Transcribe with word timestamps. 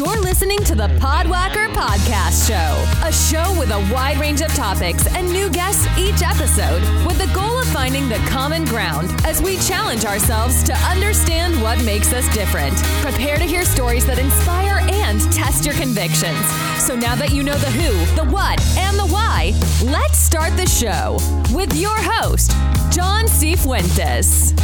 You're 0.00 0.22
listening 0.22 0.64
to 0.64 0.74
the 0.74 0.88
Podwhacker 0.98 1.66
Podcast 1.74 2.48
Show, 2.48 3.06
a 3.06 3.12
show 3.12 3.54
with 3.58 3.70
a 3.70 3.92
wide 3.92 4.18
range 4.18 4.40
of 4.40 4.48
topics 4.54 5.06
and 5.14 5.30
new 5.30 5.50
guests 5.50 5.86
each 5.98 6.22
episode, 6.22 6.80
with 7.04 7.18
the 7.18 7.30
goal 7.34 7.60
of 7.60 7.66
finding 7.66 8.08
the 8.08 8.16
common 8.26 8.64
ground 8.64 9.10
as 9.26 9.42
we 9.42 9.58
challenge 9.58 10.06
ourselves 10.06 10.62
to 10.62 10.72
understand 10.88 11.60
what 11.60 11.84
makes 11.84 12.14
us 12.14 12.26
different. 12.32 12.74
Prepare 13.02 13.36
to 13.36 13.44
hear 13.44 13.62
stories 13.62 14.06
that 14.06 14.18
inspire 14.18 14.80
and 14.90 15.20
test 15.34 15.66
your 15.66 15.74
convictions. 15.74 16.46
So 16.78 16.96
now 16.96 17.14
that 17.16 17.30
you 17.30 17.42
know 17.42 17.58
the 17.58 17.70
who, 17.70 17.92
the 18.16 18.24
what, 18.30 18.58
and 18.78 18.98
the 18.98 19.06
why, 19.06 19.52
let's 19.84 20.18
start 20.18 20.56
the 20.56 20.64
show 20.64 21.18
with 21.54 21.76
your 21.76 21.92
host, 21.94 22.52
John 22.90 23.28
C. 23.28 23.54
Fuentes. 23.54 24.54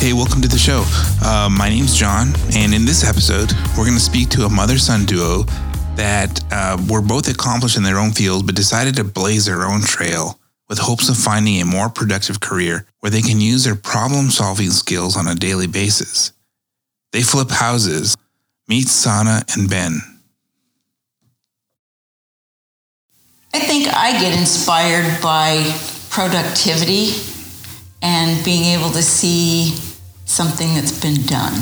Hey, 0.00 0.12
welcome 0.12 0.42
to 0.42 0.48
the 0.48 0.58
show. 0.58 0.84
Uh, 1.24 1.48
my 1.50 1.70
name's 1.70 1.96
John, 1.96 2.34
and 2.54 2.74
in 2.74 2.84
this 2.84 3.02
episode, 3.02 3.52
we're 3.70 3.86
going 3.86 3.96
to 3.96 4.00
speak 4.00 4.28
to 4.30 4.44
a 4.44 4.50
mother 4.50 4.76
son 4.76 5.06
duo 5.06 5.44
that 5.96 6.40
uh, 6.52 6.76
were 6.90 7.00
both 7.00 7.28
accomplished 7.28 7.76
in 7.78 7.82
their 7.82 7.98
own 7.98 8.12
fields 8.12 8.42
but 8.42 8.54
decided 8.54 8.96
to 8.96 9.04
blaze 9.04 9.46
their 9.46 9.62
own 9.62 9.80
trail 9.80 10.38
with 10.68 10.78
hopes 10.78 11.08
of 11.08 11.16
finding 11.16 11.60
a 11.60 11.64
more 11.64 11.88
productive 11.88 12.40
career 12.40 12.86
where 13.00 13.10
they 13.10 13.22
can 13.22 13.40
use 13.40 13.64
their 13.64 13.74
problem 13.74 14.30
solving 14.30 14.70
skills 14.70 15.16
on 15.16 15.26
a 15.26 15.34
daily 15.34 15.66
basis. 15.66 16.32
They 17.12 17.22
flip 17.22 17.50
houses. 17.50 18.16
Meet 18.68 18.88
Sanna 18.88 19.42
and 19.54 19.68
Ben. 19.68 20.00
I 23.54 23.60
think 23.60 23.88
I 23.88 24.12
get 24.20 24.38
inspired 24.38 25.22
by 25.22 25.62
productivity 26.10 27.33
and 28.04 28.44
being 28.44 28.64
able 28.78 28.90
to 28.90 29.02
see 29.02 29.74
something 30.26 30.74
that's 30.74 30.92
been 31.00 31.22
done. 31.22 31.54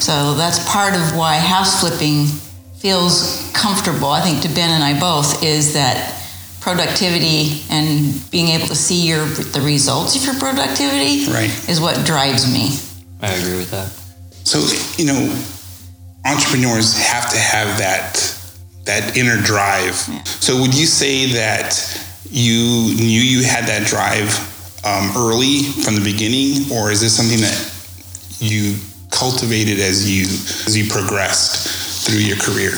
So 0.00 0.34
that's 0.34 0.64
part 0.70 0.94
of 0.94 1.16
why 1.16 1.36
house 1.38 1.80
flipping 1.80 2.26
feels 2.78 3.50
comfortable, 3.52 4.08
I 4.08 4.20
think, 4.20 4.42
to 4.42 4.48
Ben 4.48 4.70
and 4.70 4.84
I 4.84 4.98
both, 4.98 5.42
is 5.42 5.74
that 5.74 6.14
productivity 6.60 7.62
and 7.70 8.14
being 8.30 8.48
able 8.48 8.68
to 8.68 8.76
see 8.76 9.06
your 9.08 9.24
the 9.26 9.60
results 9.60 10.14
of 10.14 10.22
your 10.22 10.34
productivity 10.38 11.26
Right. 11.26 11.50
is 11.68 11.80
what 11.80 12.06
drives 12.06 12.46
me. 12.50 12.78
I 13.20 13.32
agree 13.32 13.56
with 13.56 13.70
that. 13.72 13.90
So, 14.44 14.58
you 14.96 15.06
know, 15.06 15.36
entrepreneurs 16.24 16.96
have 16.96 17.30
to 17.32 17.38
have 17.38 17.78
that 17.78 18.38
that 18.84 19.16
inner 19.16 19.40
drive. 19.42 19.94
So, 20.40 20.60
would 20.60 20.74
you 20.74 20.86
say 20.86 21.32
that 21.32 21.74
you 22.30 22.94
knew 22.96 23.20
you 23.20 23.42
had 23.44 23.66
that 23.66 23.86
drive 23.86 24.30
um, 24.84 25.12
early 25.16 25.62
from 25.62 25.94
the 25.94 26.04
beginning, 26.04 26.70
or 26.72 26.90
is 26.90 27.00
this 27.00 27.16
something 27.16 27.40
that 27.40 27.56
you 28.38 28.76
cultivated 29.10 29.78
as 29.78 30.10
you 30.10 30.24
as 30.66 30.76
you 30.76 30.90
progressed 30.90 32.06
through 32.06 32.18
your 32.18 32.36
career? 32.36 32.72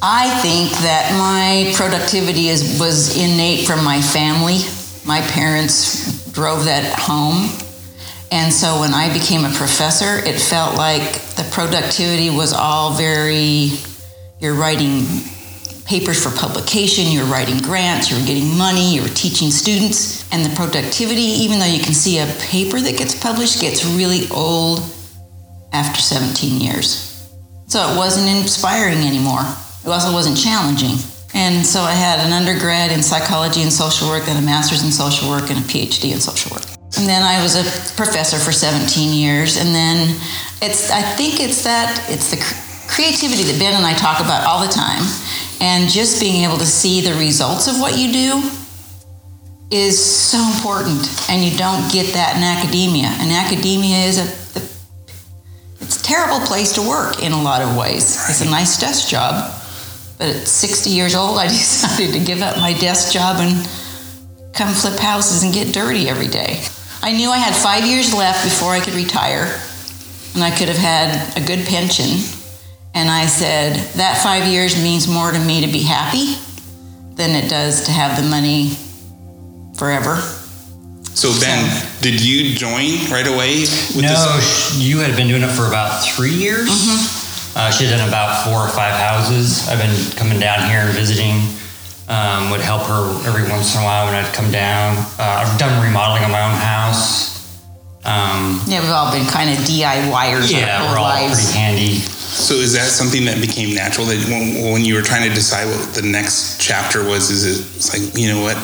I 0.00 0.28
think 0.42 0.70
that 0.82 1.10
my 1.18 1.72
productivity 1.74 2.48
is 2.48 2.78
was 2.78 3.16
innate 3.16 3.66
from 3.66 3.84
my 3.84 4.00
family. 4.00 4.58
My 5.04 5.20
parents 5.22 6.30
drove 6.30 6.66
that 6.66 6.84
home. 6.98 7.50
And 8.30 8.52
so 8.52 8.78
when 8.80 8.92
I 8.92 9.12
became 9.12 9.44
a 9.44 9.50
professor, 9.50 10.18
it 10.18 10.38
felt 10.38 10.76
like 10.76 11.20
the 11.36 11.48
productivity 11.50 12.30
was 12.30 12.52
all 12.52 12.92
very 12.92 13.72
you're 14.38 14.54
writing 14.54 15.06
papers 15.88 16.22
for 16.22 16.30
publication, 16.36 17.10
you're 17.10 17.24
writing 17.24 17.58
grants, 17.58 18.10
you're 18.10 18.26
getting 18.26 18.56
money, 18.58 18.94
you're 18.94 19.08
teaching 19.08 19.50
students, 19.50 20.30
and 20.30 20.44
the 20.44 20.54
productivity 20.54 21.40
even 21.40 21.58
though 21.58 21.64
you 21.64 21.82
can 21.82 21.94
see 21.94 22.18
a 22.18 22.26
paper 22.38 22.78
that 22.78 22.98
gets 22.98 23.18
published 23.18 23.60
gets 23.60 23.86
really 23.86 24.28
old 24.30 24.80
after 25.72 26.00
17 26.00 26.60
years. 26.60 27.26
So 27.68 27.80
it 27.90 27.96
wasn't 27.96 28.28
inspiring 28.28 28.98
anymore. 28.98 29.40
It 29.84 29.88
also 29.88 30.12
wasn't 30.12 30.36
challenging. 30.36 30.96
And 31.34 31.64
so 31.64 31.80
I 31.80 31.92
had 31.92 32.20
an 32.20 32.32
undergrad 32.32 32.92
in 32.92 33.02
psychology 33.02 33.62
and 33.62 33.72
social 33.72 34.08
work, 34.08 34.24
then 34.24 34.42
a 34.42 34.44
master's 34.44 34.84
in 34.84 34.92
social 34.92 35.28
work, 35.28 35.48
and 35.50 35.58
a 35.58 35.66
PhD 35.68 36.12
in 36.12 36.20
social 36.20 36.52
work. 36.54 36.64
And 36.96 37.08
then 37.08 37.22
I 37.22 37.42
was 37.42 37.56
a 37.56 37.64
professor 37.96 38.38
for 38.38 38.52
17 38.52 39.12
years. 39.12 39.56
And 39.56 39.74
then 39.74 40.16
it's, 40.60 40.90
I 40.90 41.02
think 41.16 41.40
it's 41.40 41.64
that, 41.64 42.08
it's 42.08 42.30
the 42.30 42.36
cr- 42.36 42.56
creativity 42.88 43.44
that 43.44 43.58
Ben 43.60 43.76
and 43.76 43.84
I 43.84 43.92
talk 43.92 44.20
about 44.20 44.44
all 44.44 44.64
the 44.64 44.72
time. 44.72 45.04
And 45.60 45.90
just 45.90 46.20
being 46.20 46.44
able 46.44 46.56
to 46.58 46.66
see 46.66 47.00
the 47.00 47.14
results 47.14 47.66
of 47.66 47.80
what 47.80 47.98
you 47.98 48.12
do 48.12 48.50
is 49.70 50.02
so 50.02 50.38
important. 50.38 51.08
And 51.28 51.44
you 51.44 51.56
don't 51.58 51.90
get 51.92 52.14
that 52.14 52.36
in 52.36 52.42
academia. 52.42 53.08
And 53.18 53.32
academia 53.32 54.06
is 54.06 54.18
a, 54.18 55.82
it's 55.82 56.00
a 56.00 56.02
terrible 56.02 56.40
place 56.46 56.72
to 56.74 56.82
work 56.82 57.22
in 57.22 57.32
a 57.32 57.42
lot 57.42 57.62
of 57.62 57.76
ways. 57.76 58.16
It's 58.28 58.40
a 58.40 58.50
nice 58.50 58.78
desk 58.78 59.08
job, 59.08 59.52
but 60.18 60.28
at 60.28 60.46
60 60.46 60.90
years 60.90 61.14
old, 61.14 61.38
I 61.38 61.48
decided 61.48 62.12
to 62.12 62.24
give 62.24 62.42
up 62.42 62.56
my 62.58 62.72
desk 62.72 63.12
job 63.12 63.36
and 63.40 63.66
come 64.54 64.74
flip 64.74 64.98
houses 64.98 65.42
and 65.42 65.52
get 65.52 65.74
dirty 65.74 66.08
every 66.08 66.28
day. 66.28 66.64
I 67.00 67.12
knew 67.12 67.30
I 67.30 67.38
had 67.38 67.54
five 67.54 67.86
years 67.86 68.12
left 68.12 68.42
before 68.42 68.72
I 68.72 68.80
could 68.80 68.94
retire, 68.94 69.60
and 70.34 70.42
I 70.42 70.50
could 70.50 70.68
have 70.68 70.76
had 70.76 71.36
a 71.36 71.46
good 71.46 71.64
pension. 71.66 72.37
And 72.94 73.08
I 73.10 73.26
said, 73.26 73.76
that 73.96 74.20
five 74.22 74.46
years 74.46 74.80
means 74.82 75.06
more 75.06 75.30
to 75.30 75.38
me 75.38 75.64
to 75.64 75.70
be 75.72 75.82
happy 75.82 76.34
than 77.14 77.30
it 77.30 77.48
does 77.48 77.84
to 77.86 77.92
have 77.92 78.20
the 78.20 78.28
money 78.28 78.76
forever. 79.76 80.16
So, 81.14 81.32
Ben, 81.40 81.66
did 82.00 82.20
you 82.22 82.54
join 82.56 83.10
right 83.10 83.26
away? 83.26 83.60
With 83.60 84.02
no, 84.02 84.08
this? 84.36 84.78
you 84.80 84.98
had 84.98 85.16
been 85.16 85.26
doing 85.28 85.42
it 85.42 85.48
for 85.50 85.66
about 85.66 86.04
three 86.04 86.32
years. 86.32 86.68
Uh, 87.56 87.70
she 87.72 87.84
had 87.86 87.98
done 87.98 88.08
about 88.08 88.44
four 88.44 88.54
or 88.58 88.68
five 88.68 88.94
houses. 88.94 89.68
I've 89.68 89.78
been 89.78 89.94
coming 90.16 90.38
down 90.38 90.68
here 90.70 90.80
and 90.80 90.90
visiting. 90.94 91.42
Um, 92.08 92.48
would 92.50 92.62
help 92.62 92.86
her 92.88 93.28
every 93.28 93.42
once 93.50 93.74
in 93.74 93.82
a 93.82 93.84
while 93.84 94.06
when 94.06 94.14
I'd 94.14 94.32
come 94.32 94.50
down. 94.50 94.96
Uh, 95.18 95.44
I've 95.44 95.58
done 95.58 95.84
remodeling 95.84 96.24
on 96.24 96.30
my 96.30 96.40
own 96.40 96.56
house. 96.56 97.36
Um, 98.06 98.62
Yeah, 98.66 98.80
we've 98.80 98.88
all 98.90 99.12
been 99.12 99.26
kind 99.26 99.50
of 99.50 99.58
DIYers 99.66 100.50
yeah, 100.50 100.80
our 100.86 100.92
we're 100.92 100.98
all 100.98 101.04
lives. 101.04 101.36
pretty 101.44 101.58
handy. 101.58 102.00
So 102.38 102.54
is 102.54 102.72
that 102.74 102.88
something 102.88 103.24
that 103.26 103.40
became 103.40 103.74
natural 103.74 104.06
that 104.06 104.18
when, 104.30 104.72
when 104.72 104.84
you 104.84 104.94
were 104.94 105.02
trying 105.02 105.28
to 105.28 105.34
decide 105.34 105.66
what 105.66 105.94
the 105.94 106.02
next 106.02 106.60
chapter 106.60 107.02
was, 107.02 107.30
is 107.30 107.44
it 107.44 107.76
it's 107.76 107.92
like, 107.92 108.14
you 108.14 108.32
know 108.32 108.40
what, 108.40 108.56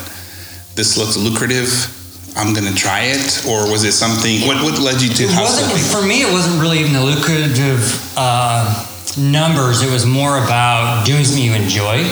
this 0.74 0.96
looks 0.96 1.16
lucrative, 1.16 1.90
I'm 2.36 2.54
going 2.54 2.66
to 2.66 2.74
try 2.74 3.10
it? 3.10 3.44
Or 3.46 3.70
was 3.70 3.84
it 3.84 3.92
something, 3.92 4.46
what, 4.46 4.62
what 4.62 4.78
led 4.78 5.02
you 5.02 5.10
to 5.10 5.24
It 5.24 5.90
for 5.90 6.06
me. 6.06 6.22
It 6.22 6.32
wasn't 6.32 6.62
really 6.62 6.78
even 6.78 6.92
the 6.92 7.02
lucrative 7.02 7.82
uh, 8.16 8.86
numbers. 9.18 9.82
It 9.82 9.90
was 9.90 10.06
more 10.06 10.38
about 10.38 11.04
doing 11.04 11.24
something 11.24 11.44
you 11.44 11.54
enjoy. 11.54 12.02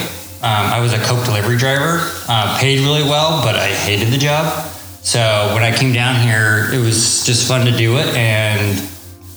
Um, 0.42 0.66
I 0.74 0.80
was 0.80 0.92
a 0.92 0.98
Coke 0.98 1.24
delivery 1.24 1.56
driver, 1.56 2.10
uh, 2.28 2.58
paid 2.58 2.80
really 2.80 3.04
well, 3.04 3.42
but 3.44 3.54
I 3.54 3.68
hated 3.68 4.08
the 4.08 4.18
job. 4.18 4.66
So 5.02 5.50
when 5.54 5.62
I 5.62 5.76
came 5.76 5.92
down 5.92 6.20
here, 6.20 6.70
it 6.72 6.84
was 6.84 7.24
just 7.24 7.46
fun 7.46 7.66
to 7.66 7.76
do 7.76 7.98
it, 7.98 8.06
and 8.14 8.82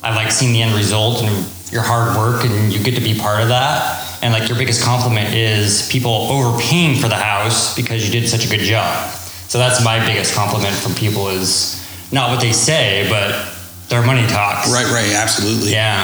I 0.02 0.16
like 0.16 0.31
seeing 0.31 0.53
the 0.53 0.62
end 0.64 0.75
result 0.75 1.24
and 1.24 1.46
your 1.72 1.81
hard 1.84 2.18
work, 2.18 2.46
and 2.46 2.72
you 2.72 2.84
get 2.84 2.96
to 2.96 3.02
be 3.02 3.18
part 3.18 3.42
of 3.42 3.50
that. 3.50 4.02
And 4.22 4.34
like 4.34 4.50
your 4.50 4.58
biggest 4.58 4.84
compliment 4.84 5.34
is 5.34 5.90
people 5.92 6.12
overpaying 6.12 7.00
for 7.00 7.08
the 7.08 7.16
house 7.16 7.76
because 7.76 8.06
you 8.06 8.12
did 8.12 8.28
such 8.28 8.46
a 8.46 8.50
good 8.50 8.62
job. 8.62 9.09
So 9.48 9.58
that's 9.58 9.84
my 9.84 10.03
biggest 10.06 10.34
compliment 10.34 10.76
from 10.76 10.96
people 10.96 11.30
is 11.30 11.81
not 12.12 12.31
what 12.31 12.42
they 12.42 12.52
say, 12.52 13.08
but 13.09 13.53
their 13.90 14.06
money 14.06 14.26
talks. 14.28 14.72
Right, 14.72 14.90
right, 14.92 15.14
absolutely. 15.14 15.72
Yeah. 15.72 16.02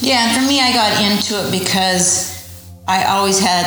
Yeah, 0.00 0.28
and 0.28 0.36
for 0.36 0.46
me, 0.46 0.60
I 0.60 0.72
got 0.72 0.92
into 1.00 1.40
it 1.40 1.50
because 1.50 2.30
I 2.86 3.04
always 3.04 3.38
had, 3.38 3.64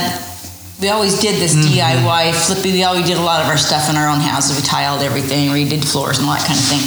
we 0.82 0.90
always 0.90 1.20
did 1.20 1.42
this 1.42 1.56
mm-hmm. 1.56 2.06
DIY 2.06 2.34
flippy. 2.46 2.72
We 2.72 2.84
always 2.84 3.08
did 3.08 3.18
a 3.18 3.22
lot 3.22 3.42
of 3.42 3.48
our 3.48 3.58
stuff 3.58 3.90
in 3.90 3.96
our 3.96 4.10
own 4.10 4.20
houses. 4.20 4.58
We 4.58 4.64
tiled 4.64 5.02
everything, 5.02 5.52
we 5.52 5.68
did 5.68 5.84
floors 5.84 6.20
and 6.20 6.28
all 6.28 6.36
that 6.36 6.46
kind 6.46 6.60
of 6.60 6.66
thing. 6.66 6.84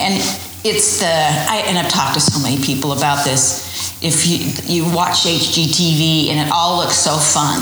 And 0.00 0.14
it's 0.64 1.00
the, 1.00 1.06
I, 1.06 1.62
and 1.66 1.78
I've 1.78 1.88
talked 1.90 2.14
to 2.14 2.20
so 2.20 2.40
many 2.42 2.62
people 2.62 2.92
about 2.92 3.24
this. 3.24 4.02
If 4.02 4.26
you, 4.26 4.40
you 4.64 4.84
watch 4.94 5.24
HGTV 5.24 6.28
and 6.28 6.40
it 6.46 6.52
all 6.52 6.78
looks 6.78 6.96
so 6.96 7.16
fun, 7.16 7.60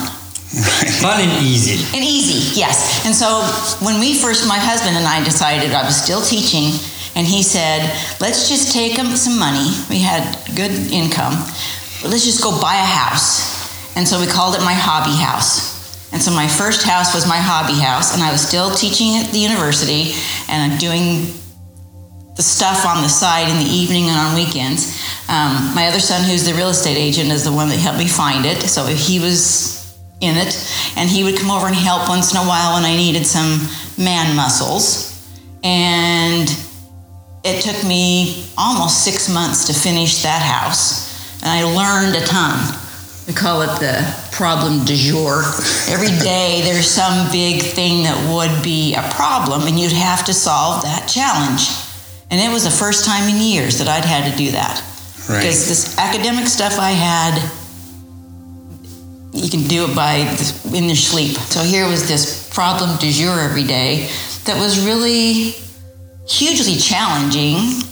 Fun 1.01 1.21
and 1.21 1.33
easy. 1.43 1.81
and 1.97 2.05
easy, 2.05 2.59
yes. 2.59 3.07
And 3.07 3.15
so 3.15 3.41
when 3.85 3.99
we 3.99 4.15
first, 4.15 4.47
my 4.47 4.59
husband 4.59 4.97
and 4.97 5.07
I 5.07 5.25
decided 5.25 5.73
I 5.73 5.83
was 5.83 5.97
still 5.97 6.21
teaching, 6.21 6.77
and 7.17 7.27
he 7.27 7.43
said, 7.43 7.81
let's 8.21 8.49
just 8.49 8.73
take 8.73 8.97
some 9.17 9.39
money. 9.39 9.69
We 9.89 9.99
had 9.99 10.23
good 10.55 10.71
income. 10.93 11.33
Let's 12.05 12.25
just 12.25 12.43
go 12.43 12.53
buy 12.61 12.75
a 12.75 12.85
house. 12.85 13.97
And 13.97 14.07
so 14.07 14.21
we 14.21 14.27
called 14.27 14.55
it 14.55 14.61
my 14.61 14.75
hobby 14.75 15.17
house. 15.17 15.73
And 16.13 16.21
so 16.21 16.31
my 16.31 16.47
first 16.47 16.85
house 16.85 17.15
was 17.15 17.27
my 17.27 17.39
hobby 17.39 17.79
house, 17.81 18.13
and 18.13 18.23
I 18.23 18.31
was 18.31 18.47
still 18.47 18.71
teaching 18.71 19.17
at 19.17 19.33
the 19.33 19.39
university 19.39 20.13
and 20.49 20.73
I'm 20.73 20.79
doing 20.79 21.33
the 22.35 22.43
stuff 22.43 22.87
on 22.87 23.03
the 23.03 23.09
side 23.09 23.49
in 23.51 23.59
the 23.59 23.71
evening 23.71 24.09
and 24.09 24.17
on 24.17 24.35
weekends. 24.35 24.99
Um, 25.29 25.75
my 25.75 25.87
other 25.89 26.01
son, 26.01 26.25
who's 26.25 26.45
the 26.45 26.55
real 26.55 26.71
estate 26.71 26.97
agent, 26.97 27.31
is 27.31 27.45
the 27.45 27.53
one 27.53 27.69
that 27.69 27.79
helped 27.79 27.99
me 27.99 28.09
find 28.09 28.47
it. 28.47 28.63
So 28.63 28.87
he 28.87 29.21
was 29.21 29.83
in 30.21 30.37
it, 30.37 30.57
and 30.97 31.11
he 31.11 31.25
would 31.25 31.37
come 31.37 31.51
over 31.51 31.67
and 31.67 31.77
help 31.77 32.09
once 32.09 32.33
in 32.33 32.39
a 32.39 32.45
while 32.45 32.75
when 32.75 32.85
I 32.85 32.97
needed 32.97 33.27
some 33.27 33.61
man 33.99 34.35
muscles. 34.37 35.11
And 35.65 36.49
it 37.45 37.61
took 37.63 37.85
me 37.87 38.47
almost 38.57 39.05
six 39.05 39.29
months 39.29 39.67
to 39.67 39.75
finish 39.75 40.23
that 40.23 40.41
house, 40.41 41.43
and 41.43 41.51
I 41.51 41.65
learned 41.65 42.17
a 42.17 42.25
ton. 42.25 42.79
we 43.27 43.35
call 43.35 43.63
it 43.63 43.81
the 43.81 43.99
problem 44.31 44.85
du 44.85 44.97
jour. 44.97 45.43
Every 45.89 46.09
day 46.23 46.63
there's 46.63 46.89
some 46.89 47.31
big 47.31 47.63
thing 47.63 48.05
that 48.05 48.17
would 48.33 48.63
be 48.63 48.95
a 48.95 49.03
problem, 49.11 49.67
and 49.67 49.79
you'd 49.79 49.93
have 49.93 50.25
to 50.27 50.33
solve 50.33 50.83
that 50.83 51.09
challenge. 51.09 51.82
And 52.33 52.41
it 52.41 52.51
was 52.51 52.65
the 52.65 52.71
first 52.71 53.05
time 53.05 53.29
in 53.29 53.43
years 53.43 53.79
that 53.79 53.89
I'd 53.89 54.07
had 54.07 54.33
to 54.33 54.37
do 54.39 54.53
that. 54.53 54.83
Right. 55.29 55.41
Because 55.41 55.69
this 55.69 55.99
academic 55.99 56.47
stuff 56.47 56.79
I 56.79 56.93
had, 56.93 57.37
you 59.35 59.51
can 59.51 59.69
do 59.69 59.85
it 59.85 59.95
by 59.95 60.17
in 60.75 60.85
your 60.85 60.97
sleep. 60.97 61.37
So 61.37 61.61
here 61.61 61.87
was 61.87 62.09
this 62.09 62.49
problem 62.55 62.97
du 62.97 63.13
jour 63.13 63.39
every 63.39 63.65
day 63.65 64.09
that 64.45 64.59
was 64.59 64.83
really 64.85 65.55
hugely 66.27 66.77
challenging, 66.77 67.83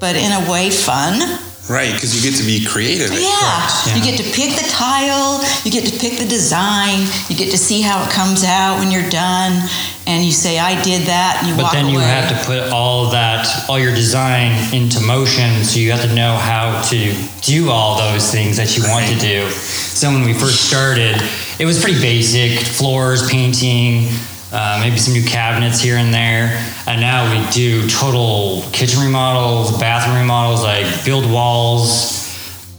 but 0.00 0.16
in 0.16 0.32
a 0.32 0.50
way 0.50 0.70
fun. 0.70 1.20
Right, 1.68 1.92
because 1.94 2.14
you 2.14 2.22
get 2.22 2.38
to 2.38 2.46
be 2.46 2.64
creative. 2.64 3.10
at 3.10 3.18
Yeah. 3.18 3.96
You 3.96 4.02
get 4.02 4.16
to 4.18 4.30
pick 4.30 4.54
the 4.54 4.68
tile, 4.70 5.42
you 5.64 5.72
get 5.72 5.84
to 5.86 5.98
pick 5.98 6.18
the 6.18 6.24
design, 6.24 7.06
you 7.28 7.34
get 7.34 7.50
to 7.50 7.58
see 7.58 7.82
how 7.82 8.04
it 8.04 8.10
comes 8.10 8.44
out 8.44 8.78
when 8.78 8.92
you're 8.92 9.08
done, 9.10 9.68
and 10.06 10.24
you 10.24 10.30
say, 10.30 10.60
I 10.60 10.80
did 10.82 11.08
that, 11.08 11.38
and 11.40 11.48
you 11.48 11.56
But 11.56 11.64
walk 11.64 11.72
then 11.72 11.86
away. 11.86 11.94
you 11.94 12.00
have 12.00 12.28
to 12.30 12.46
put 12.46 12.70
all 12.70 13.10
that, 13.10 13.68
all 13.68 13.80
your 13.80 13.94
design 13.94 14.52
into 14.72 15.00
motion. 15.00 15.64
So 15.64 15.80
you 15.80 15.90
have 15.90 16.02
to 16.02 16.14
know 16.14 16.36
how 16.36 16.82
to 16.90 17.14
do 17.42 17.68
all 17.70 17.98
those 17.98 18.30
things 18.30 18.56
that 18.58 18.76
you 18.76 18.84
want 18.84 19.06
to 19.06 19.18
do. 19.18 19.50
So 19.50 20.08
when 20.10 20.24
we 20.24 20.34
first 20.34 20.68
started, 20.68 21.20
it 21.58 21.66
was 21.66 21.82
pretty 21.82 22.00
basic 22.00 22.60
floors, 22.60 23.28
painting, 23.28 24.08
uh, 24.52 24.78
maybe 24.82 24.98
some 24.98 25.12
new 25.14 25.24
cabinets 25.24 25.80
here 25.80 25.96
and 25.96 26.12
there. 26.14 26.56
And 26.86 27.00
now 27.00 27.26
we 27.30 27.50
do 27.50 27.86
total 27.88 28.62
kitchen 28.72 29.00
remodels, 29.02 29.76
bathroom 29.78 30.16
remodels, 30.16 30.62
like 30.62 30.86
build 31.04 31.30
walls, 31.30 32.24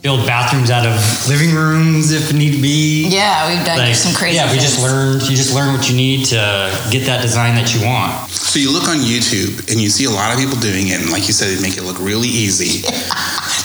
build 0.02 0.25
bathrooms 0.25 0.69
out 0.72 0.86
of 0.86 0.96
living 1.28 1.54
rooms 1.54 2.12
if 2.14 2.31
need 2.34 2.62
be. 2.62 3.10
yeah, 3.10 3.50
we've 3.50 3.66
done 3.66 3.78
Like, 3.80 3.96
some 3.96 4.14
crazy 4.14 4.38
yeah, 4.38 4.50
we 4.52 4.58
just 4.60 4.75
things. 4.80 4.88
learned. 4.92 5.22
You 5.24 5.36
just 5.36 5.54
learn 5.54 5.74
what 5.75 5.90
you 5.90 5.96
need 5.98 6.25
to 6.28 6.72
get 6.92 7.06
that 7.08 7.22
design 7.22 7.56
that 7.56 7.74
you 7.75 7.86
want. 7.86 8.30
So 8.31 8.60
you 8.60 8.72
look 8.72 8.88
on 8.88 8.98
YouTube 8.98 9.70
and 9.70 9.81
you 9.81 9.90
see 9.90 10.06
a 10.06 10.10
lot 10.10 10.31
of 10.31 10.40
people 10.40 10.58
doing 10.60 10.88
it, 10.88 11.02
and 11.02 11.12
like 11.12 11.28
you 11.28 11.34
said, 11.34 11.50
they 11.58 11.62
make 11.62 11.78
it 11.78 11.84
look 11.84 12.00
really 12.00 12.30
easy. 12.30 12.88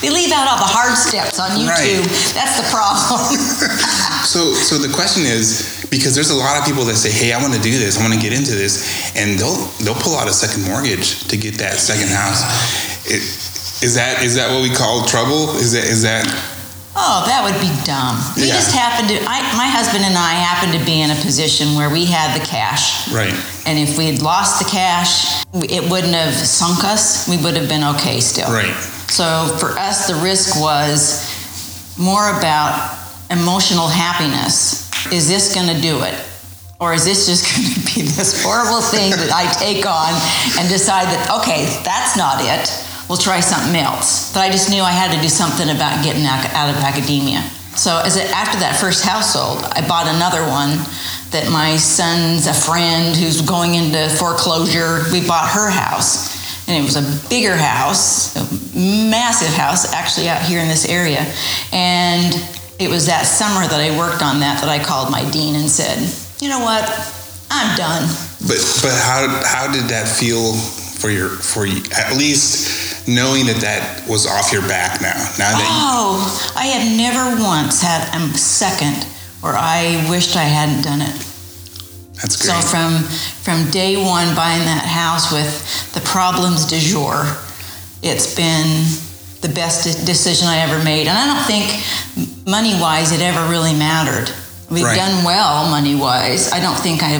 They 0.03 0.11
leave 0.11 0.33
out 0.33 0.49
all 0.49 0.57
the 0.59 0.67
hard 0.67 0.99
steps 0.99 1.39
on 1.39 1.51
YouTube. 1.53 1.69
Right. 1.71 2.35
That's 2.35 2.59
the 2.59 2.67
problem. 2.75 3.39
So, 4.27 4.53
so 4.55 4.79
the 4.79 4.93
question 4.93 5.23
is 5.23 5.82
because 5.93 6.15
there's 6.17 6.31
a 6.31 6.35
lot 6.35 6.59
of 6.59 6.65
people 6.65 6.85
that 6.89 6.97
say, 6.97 7.13
"Hey, 7.13 7.33
I 7.37 7.39
want 7.41 7.53
to 7.53 7.61
do 7.61 7.71
this. 7.79 7.99
I 7.99 8.01
want 8.03 8.15
to 8.15 8.19
get 8.21 8.33
into 8.33 8.55
this," 8.57 9.13
and 9.15 9.39
they'll 9.39 9.61
they'll 9.85 10.01
pull 10.03 10.17
out 10.17 10.27
a 10.27 10.33
second 10.33 10.65
mortgage 10.65 11.29
to 11.29 11.37
get 11.37 11.59
that 11.59 11.79
second 11.79 12.09
house. 12.09 12.41
It, 13.07 13.21
is 13.85 13.95
that 13.95 14.23
is 14.25 14.35
that 14.37 14.51
what 14.51 14.63
we 14.63 14.75
call 14.75 15.05
trouble? 15.05 15.55
Is 15.61 15.73
that 15.73 15.85
is 15.85 16.03
that 16.03 16.25
Oh, 16.95 17.25
that 17.27 17.41
would 17.43 17.59
be 17.61 17.73
dumb. 17.85 18.21
We 18.37 18.49
Yeah. 18.49 18.55
just 18.61 18.71
happened 18.73 19.09
to, 19.09 19.17
I, 19.25 19.41
my 19.57 19.67
husband 19.67 20.05
and 20.05 20.13
I 20.17 20.35
happened 20.35 20.75
to 20.79 20.85
be 20.85 21.01
in 21.01 21.11
a 21.11 21.15
position 21.15 21.75
where 21.75 21.89
we 21.89 22.05
had 22.05 22.39
the 22.39 22.45
cash. 22.45 23.09
right? 23.09 23.33
And 23.65 23.79
if 23.79 23.97
we 23.97 24.05
had 24.13 24.21
lost 24.21 24.59
the 24.59 24.67
cash, 24.67 25.43
it 25.55 25.89
wouldn't 25.89 26.13
have 26.15 26.35
sunk 26.35 26.85
us. 26.85 27.27
We 27.27 27.39
would 27.39 27.57
have 27.57 27.67
been 27.67 27.83
okay 27.97 28.21
still. 28.21 28.53
Right. 28.53 28.77
So 29.09 29.57
for 29.59 29.71
us, 29.79 30.07
the 30.07 30.17
risk 30.17 30.61
was 30.61 31.25
more 31.97 32.29
about 32.39 32.93
emotional 33.31 33.89
happiness. 33.89 34.82
Is 35.11 35.29
this 35.29 35.55
going 35.55 35.75
to 35.75 35.81
do 35.81 36.03
it? 36.03 36.15
Or 36.79 36.93
is 36.93 37.05
this 37.05 37.27
just 37.27 37.47
going 37.51 37.75
to 37.75 37.81
be 37.95 38.03
this 38.03 38.43
horrible 38.43 38.83
thing 38.83 39.11
that 39.13 39.33
I 39.33 39.51
take 39.59 39.87
on 39.87 40.13
and 40.59 40.69
decide 40.69 41.07
that, 41.07 41.41
okay, 41.41 41.67
that's 41.85 42.17
not 42.17 42.43
it? 42.43 42.71
We'll 43.09 43.19
try 43.19 43.41
something 43.41 43.77
else. 43.77 44.33
But 44.33 44.41
I 44.41 44.51
just 44.51 44.71
knew 44.71 44.83
I 44.83 44.93
had 44.93 45.15
to 45.15 45.21
do 45.21 45.29
something 45.29 45.69
about 45.69 46.05
getting 46.05 46.25
out 46.27 46.71
of 46.71 46.77
academia. 46.83 47.43
So 47.75 47.99
as 48.05 48.17
a, 48.17 48.25
after 48.31 48.59
that 48.61 48.77
first 48.77 49.05
household, 49.05 49.65
I 49.73 49.87
bought 49.87 50.07
another 50.07 50.45
one 50.45 50.77
that 51.33 51.49
my 51.51 51.77
son's 51.77 52.47
a 52.47 52.55
friend 52.55 53.17
who's 53.17 53.41
going 53.41 53.75
into 53.75 54.09
foreclosure. 54.17 55.01
We 55.11 55.27
bought 55.27 55.49
her 55.49 55.71
house 55.71 56.33
and 56.69 56.77
it 56.77 56.85
was 56.85 56.97
a 56.97 57.29
bigger 57.29 57.57
house, 57.57 58.37
a 58.37 58.43
massive 58.77 59.53
house, 59.55 59.93
actually 59.93 60.29
out 60.29 60.43
here 60.43 60.61
in 60.61 60.69
this 60.69 60.89
area. 60.89 61.27
And 61.73 62.35
it 62.85 62.91
was 62.91 63.07
that 63.07 63.23
summer 63.27 63.67
that 63.67 63.81
I 63.81 63.97
worked 63.97 64.23
on 64.23 64.41
that 64.41 64.61
that 64.61 64.69
I 64.69 64.83
called 64.83 65.11
my 65.11 65.29
dean 65.31 65.55
and 65.55 65.71
said, 65.71 65.99
"You 66.41 66.49
know 66.49 66.61
what? 66.61 66.83
I'm 67.51 67.77
done." 67.77 68.09
But 68.47 68.59
but 68.83 68.93
how 68.93 69.29
how 69.45 69.73
did 69.73 69.89
that 69.89 70.09
feel 70.09 70.55
for 71.01 71.11
your 71.11 71.29
for 71.29 71.67
you? 71.67 71.83
At 71.97 72.17
least 72.17 73.09
knowing 73.09 73.47
that 73.47 73.57
that 73.63 74.07
was 74.09 74.27
off 74.27 74.53
your 74.53 74.63
back 74.63 75.01
now. 75.01 75.15
Now 75.39 75.51
that 75.59 75.67
Oh, 75.67 76.53
I 76.57 76.67
have 76.67 76.97
never 76.97 77.43
once 77.43 77.83
had 77.83 78.03
a 78.15 78.39
second 78.39 79.05
where 79.41 79.55
I 79.57 80.07
wished 80.09 80.37
I 80.37 80.45
hadn't 80.45 80.83
done 80.83 81.03
it. 81.03 81.15
you, 81.15 82.21
that's 82.21 82.39
So 82.39 82.55
from 82.61 83.03
from 83.43 83.71
day 83.71 83.97
one, 83.97 84.35
buying 84.35 84.65
that 84.65 84.87
house 84.87 85.33
with 85.33 85.93
the 85.95 86.01
problems 86.01 86.67
du 86.67 86.79
jour, 86.79 87.27
it's 88.03 88.35
been 88.35 88.87
the 89.43 89.49
best 89.49 89.85
de- 89.85 90.05
decision 90.07 90.49
I 90.49 90.59
ever 90.59 90.83
made. 90.83 91.07
And 91.09 91.17
I 91.19 91.27
don't 91.27 91.45
think 91.47 91.67
money 92.47 92.75
wise 92.81 93.13
it 93.13 93.21
ever 93.21 93.47
really 93.51 93.75
mattered. 93.75 94.31
We've 94.71 94.85
Right. 94.85 94.97
done 94.97 95.25
well 95.25 95.69
money 95.69 95.95
wise. 95.95 96.51
I 96.53 96.61
don't 96.61 96.79
think 96.79 97.03
I, 97.03 97.15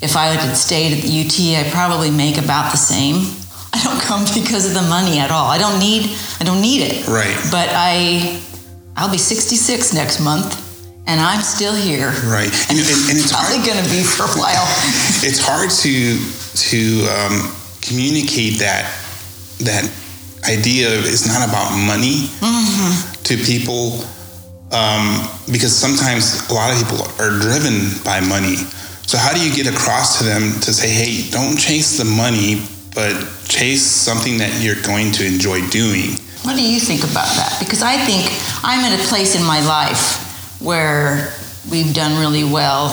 if 0.00 0.16
I 0.16 0.26
had 0.34 0.56
stayed 0.56 0.96
at 0.96 1.02
the 1.04 1.20
UT, 1.20 1.56
I'd 1.56 1.70
probably 1.72 2.10
make 2.10 2.38
about 2.38 2.72
the 2.72 2.78
same. 2.78 3.36
I 3.72 3.82
don't 3.84 4.00
come 4.02 4.24
because 4.34 4.66
of 4.66 4.74
the 4.74 4.82
money 4.82 5.18
at 5.18 5.30
all. 5.30 5.48
I 5.48 5.58
don't 5.58 5.78
need 5.78 6.10
I 6.40 6.44
don't 6.44 6.60
need 6.60 6.82
it. 6.82 7.06
Right. 7.06 7.36
But 7.50 7.68
I 7.72 8.40
I'll 8.96 9.10
be 9.10 9.16
66 9.18 9.94
next 9.94 10.20
month, 10.20 10.52
and 11.06 11.18
I'm 11.20 11.40
still 11.40 11.74
here. 11.74 12.10
Right, 12.28 12.52
and, 12.68 12.76
and, 12.78 13.00
and 13.08 13.16
it's. 13.18 13.32
Probably 13.32 13.64
going 13.64 13.82
to 13.82 13.88
be 13.90 14.02
for 14.04 14.24
a 14.24 14.34
while. 14.36 14.66
it's 15.24 15.40
hard 15.40 15.70
to 15.70 15.94
to 16.68 16.80
um, 17.16 17.34
communicate 17.80 18.58
that 18.58 18.84
that 19.60 19.88
idea 20.48 20.88
is 20.88 21.26
not 21.26 21.46
about 21.48 21.70
money 21.76 22.28
to 23.24 23.36
people 23.44 24.02
um, 24.72 25.28
because 25.50 25.74
sometimes 25.74 26.48
a 26.50 26.54
lot 26.54 26.72
of 26.72 26.78
people 26.82 27.04
are 27.22 27.30
driven 27.38 27.90
by 28.04 28.20
money. 28.20 28.56
So 29.06 29.18
how 29.18 29.32
do 29.32 29.40
you 29.44 29.52
get 29.54 29.66
across 29.72 30.18
to 30.18 30.24
them 30.24 30.58
to 30.62 30.72
say, 30.72 30.88
hey, 30.88 31.28
don't 31.30 31.56
chase 31.56 31.98
the 31.98 32.04
money, 32.04 32.62
but 32.94 33.12
chase 33.46 33.82
something 33.82 34.38
that 34.38 34.62
you're 34.62 34.80
going 34.82 35.12
to 35.12 35.26
enjoy 35.26 35.60
doing? 35.68 36.16
What 36.42 36.56
do 36.56 36.62
you 36.62 36.80
think 36.80 37.02
about 37.04 37.28
that? 37.36 37.56
Because 37.60 37.82
I 37.82 37.96
think 37.98 38.26
I'm 38.64 38.80
at 38.80 38.98
a 38.98 39.02
place 39.08 39.36
in 39.36 39.44
my 39.44 39.60
life 39.66 40.60
where 40.60 41.32
we've 41.70 41.94
done 41.94 42.18
really 42.18 42.44
well, 42.44 42.90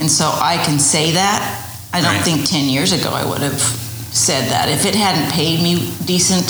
and 0.00 0.10
so 0.10 0.26
I 0.34 0.60
can 0.64 0.78
say 0.78 1.12
that. 1.12 1.64
I 1.92 2.00
don't 2.00 2.14
Right. 2.16 2.24
think 2.24 2.48
10 2.48 2.68
years 2.68 2.92
ago 2.92 3.10
I 3.10 3.24
would 3.24 3.40
have 3.40 3.60
said 3.60 4.50
that. 4.50 4.68
If 4.68 4.84
it 4.84 4.94
hadn't 4.94 5.30
paid 5.32 5.62
me 5.62 5.92
decent 6.06 6.46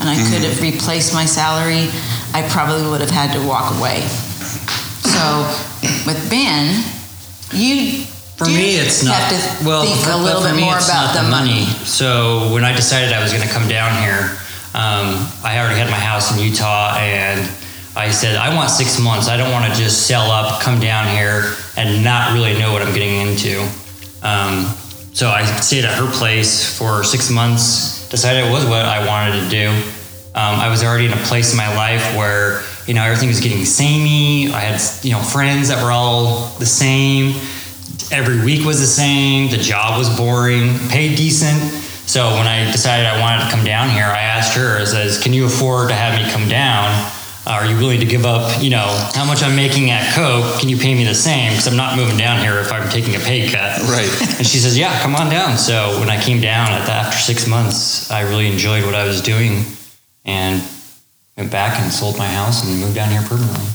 and 0.00 0.08
I 0.08 0.16
could 0.30 0.42
have 0.42 0.60
replaced 0.62 1.12
my 1.14 1.24
salary, 1.26 1.88
I 2.32 2.46
probably 2.48 2.88
would 2.88 3.00
have 3.00 3.10
had 3.10 3.32
to 3.38 3.46
walk 3.46 3.76
away. 3.78 4.00
So 5.04 5.44
with 6.06 6.18
Ben, 6.30 6.84
you 7.52 8.04
For 8.36 8.46
me, 8.46 8.76
it's 8.80 9.04
not. 9.04 9.28
to 9.28 9.36
well, 9.66 9.84
think 9.84 10.00
for, 10.00 10.12
a 10.12 10.16
little 10.16 10.40
for 10.40 10.48
bit 10.48 10.56
me, 10.56 10.64
more 10.64 10.76
it's 10.76 10.88
about 10.88 11.14
not 11.14 11.22
the 11.22 11.28
money. 11.30 11.66
So 11.84 12.50
when 12.52 12.64
I 12.64 12.74
decided 12.74 13.12
I 13.12 13.22
was 13.22 13.32
going 13.32 13.46
to 13.46 13.52
come 13.52 13.68
down 13.68 13.92
here, 14.02 14.36
um, 14.72 15.28
I 15.44 15.58
already 15.58 15.78
had 15.78 15.90
my 15.90 15.98
house 15.98 16.32
in 16.32 16.38
Utah, 16.42 16.96
and 16.96 17.40
I 17.96 18.10
said 18.10 18.36
I 18.36 18.54
want 18.54 18.70
six 18.70 18.98
months. 19.00 19.28
I 19.28 19.36
don't 19.36 19.50
want 19.52 19.70
to 19.72 19.78
just 19.78 20.06
sell 20.06 20.30
up, 20.30 20.62
come 20.62 20.80
down 20.80 21.08
here, 21.08 21.54
and 21.76 22.04
not 22.04 22.32
really 22.32 22.56
know 22.58 22.72
what 22.72 22.80
I'm 22.80 22.94
getting 22.94 23.16
into. 23.28 23.60
Um, 24.22 24.72
so 25.20 25.28
I 25.28 25.44
stayed 25.44 25.84
at 25.84 25.92
her 25.98 26.10
place 26.10 26.64
for 26.64 27.04
six 27.04 27.28
months. 27.28 28.08
Decided 28.08 28.46
it 28.46 28.50
was 28.50 28.64
what 28.64 28.86
I 28.86 29.06
wanted 29.06 29.44
to 29.44 29.50
do. 29.50 29.68
Um, 29.68 30.56
I 30.56 30.70
was 30.70 30.82
already 30.82 31.04
in 31.04 31.12
a 31.12 31.22
place 31.28 31.52
in 31.52 31.58
my 31.58 31.76
life 31.76 32.16
where 32.16 32.62
you 32.86 32.94
know 32.94 33.02
everything 33.02 33.28
was 33.28 33.38
getting 33.38 33.66
samey. 33.66 34.50
I 34.50 34.60
had 34.60 34.80
you 35.04 35.12
know 35.12 35.20
friends 35.20 35.68
that 35.68 35.84
were 35.84 35.90
all 35.90 36.48
the 36.58 36.64
same 36.64 37.34
every 38.10 38.42
week 38.42 38.64
was 38.64 38.80
the 38.80 38.86
same. 38.86 39.50
The 39.50 39.58
job 39.58 39.98
was 39.98 40.08
boring, 40.16 40.78
paid 40.88 41.18
decent. 41.18 41.60
So 42.08 42.24
when 42.40 42.46
I 42.46 42.72
decided 42.72 43.04
I 43.04 43.20
wanted 43.20 43.44
to 43.44 43.50
come 43.50 43.62
down 43.62 43.90
here, 43.90 44.06
I 44.06 44.22
asked 44.22 44.56
her, 44.56 44.78
I 44.78 44.84
says, 44.84 45.22
can 45.22 45.34
you 45.34 45.44
afford 45.44 45.90
to 45.90 45.94
have 45.94 46.18
me 46.18 46.32
come 46.32 46.48
down? 46.48 46.88
Uh, 47.46 47.52
are 47.52 47.66
you 47.66 47.76
willing 47.78 48.00
to 48.00 48.06
give 48.06 48.26
up, 48.26 48.62
you 48.62 48.68
know, 48.68 48.86
how 49.14 49.24
much 49.24 49.42
I'm 49.42 49.56
making 49.56 49.90
at 49.90 50.14
Coke? 50.14 50.60
Can 50.60 50.68
you 50.68 50.76
pay 50.76 50.94
me 50.94 51.04
the 51.04 51.14
same? 51.14 51.52
Because 51.52 51.66
I'm 51.66 51.76
not 51.76 51.96
moving 51.96 52.18
down 52.18 52.40
here 52.40 52.58
if 52.58 52.70
I'm 52.70 52.88
taking 52.90 53.16
a 53.16 53.18
pay 53.18 53.48
cut. 53.48 53.80
Right. 53.88 54.10
And 54.40 54.46
she 54.46 54.56
says, 54.56 54.76
yeah, 54.76 54.98
come 55.02 55.14
on 55.14 55.30
down. 55.30 55.58
So 55.58 55.98
when 56.00 56.08
I 56.08 56.18
came 56.20 56.40
down 56.40 56.70
at 56.72 56.86
the, 56.86 56.92
after 56.92 57.18
six 57.18 57.46
months, 57.46 58.10
I 58.10 58.22
really 58.22 58.50
enjoyed 58.50 58.86
what 58.86 58.94
I 58.94 59.04
was 59.04 59.20
doing 59.20 59.64
and 60.24 60.62
went 61.36 61.50
back 61.50 61.78
and 61.80 61.92
sold 61.92 62.16
my 62.16 62.26
house 62.26 62.64
and 62.64 62.80
moved 62.80 62.94
down 62.94 63.10
here 63.10 63.20
permanently. 63.22 63.66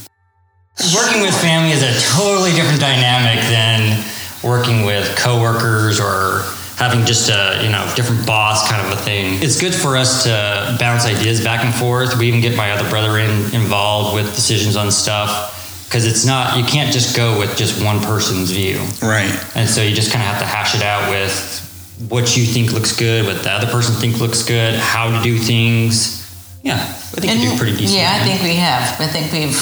Working 0.94 1.22
with 1.22 1.40
family 1.40 1.72
is 1.72 1.84
a 1.84 1.94
totally 2.18 2.52
different 2.52 2.82
dynamic 2.82 3.44
than 3.46 4.04
working 4.44 4.86
with 4.86 5.16
coworkers 5.18 6.00
or 6.00 6.44
having 6.78 7.06
just 7.06 7.30
a 7.30 7.62
you 7.64 7.70
know 7.70 7.84
different 7.96 8.26
boss 8.28 8.70
kind 8.70 8.86
of 8.86 8.92
a 8.98 9.02
thing. 9.02 9.42
It's 9.42 9.60
good 9.60 9.74
for 9.74 9.96
us 9.98 10.24
to 10.24 10.76
bounce 10.80 11.06
ideas 11.06 11.44
back 11.44 11.64
and 11.64 11.74
forth. 11.74 12.18
We 12.18 12.28
even 12.28 12.42
get 12.42 12.56
my 12.58 12.72
other 12.72 12.90
brother 12.90 13.18
in 13.20 13.54
involved 13.56 14.16
with 14.16 14.36
decisions 14.36 14.76
on 14.76 14.92
stuff 14.92 15.52
because 15.88 16.06
it's 16.06 16.26
not 16.26 16.58
you 16.58 16.64
can't 16.66 16.92
just 16.92 17.16
go 17.16 17.38
with 17.40 17.56
just 17.58 17.84
one 17.84 18.00
person's 18.02 18.52
view 18.52 18.80
Right. 19.02 19.32
and 19.56 19.70
so 19.70 19.82
you 19.82 19.94
just 19.96 20.12
kind 20.12 20.22
of 20.24 20.28
have 20.28 20.40
to 20.40 20.46
hash 20.46 20.74
it 20.76 20.82
out 20.82 21.10
with 21.12 21.62
what 22.10 22.36
you 22.36 22.44
think 22.44 22.74
looks 22.74 22.92
good 22.98 23.24
what 23.26 23.44
the 23.44 23.52
other 23.52 23.68
person 23.68 23.94
think 23.96 24.20
looks 24.20 24.44
good 24.44 24.74
how 24.80 25.16
to 25.16 25.24
do 25.24 25.38
things 25.38 26.26
yeah 26.64 26.74
i 26.74 27.22
think 27.22 27.40
we 27.40 27.48
do 27.50 27.56
pretty 27.58 27.78
decent 27.78 28.00
yeah, 28.02 28.20
I 28.20 28.26
think 28.28 28.42
we 28.42 28.56
have. 28.56 29.00
I 29.00 29.08
think 29.08 29.32
we've 29.32 29.56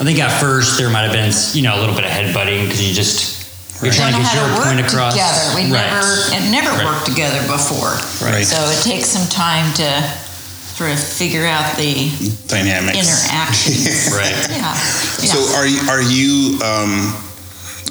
I 0.00 0.04
think 0.04 0.18
at 0.18 0.40
first 0.40 0.78
there 0.78 0.90
might 0.90 1.02
have 1.02 1.12
been 1.12 1.30
you 1.52 1.62
know 1.62 1.76
a 1.78 1.80
little 1.80 1.94
bit 1.94 2.04
of 2.04 2.10
headbutting 2.10 2.64
because 2.64 2.82
you 2.82 2.92
just 2.94 3.45
you're 3.82 3.90
we 3.92 3.96
don't 3.96 4.10
trying 4.10 4.14
to 4.14 4.22
get 4.22 4.34
your 4.34 4.48
to 4.48 4.54
work 4.56 4.64
point 4.66 4.80
across 4.80 5.12
together. 5.12 5.44
We 5.54 5.62
Right. 5.72 5.90
never 5.92 6.06
it 6.36 6.44
never 6.50 6.70
Right. 6.70 6.84
worked 6.86 7.06
together 7.06 7.40
before. 7.46 7.92
Right. 8.24 8.46
So 8.46 8.56
it 8.70 8.82
takes 8.82 9.08
some 9.08 9.26
time 9.28 9.72
to 9.74 9.88
sort 10.76 10.90
of 10.92 10.98
figure 11.02 11.46
out 11.46 11.76
the 11.76 12.10
Dynamics. 12.48 12.98
interactions. 13.24 14.12
right 14.16 14.36
yeah. 14.50 14.74
yeah. 15.20 15.32
So 15.32 15.38
are 15.56 15.66
you, 15.66 15.80
are 15.88 16.02
you 16.02 16.58
um, 16.62 17.14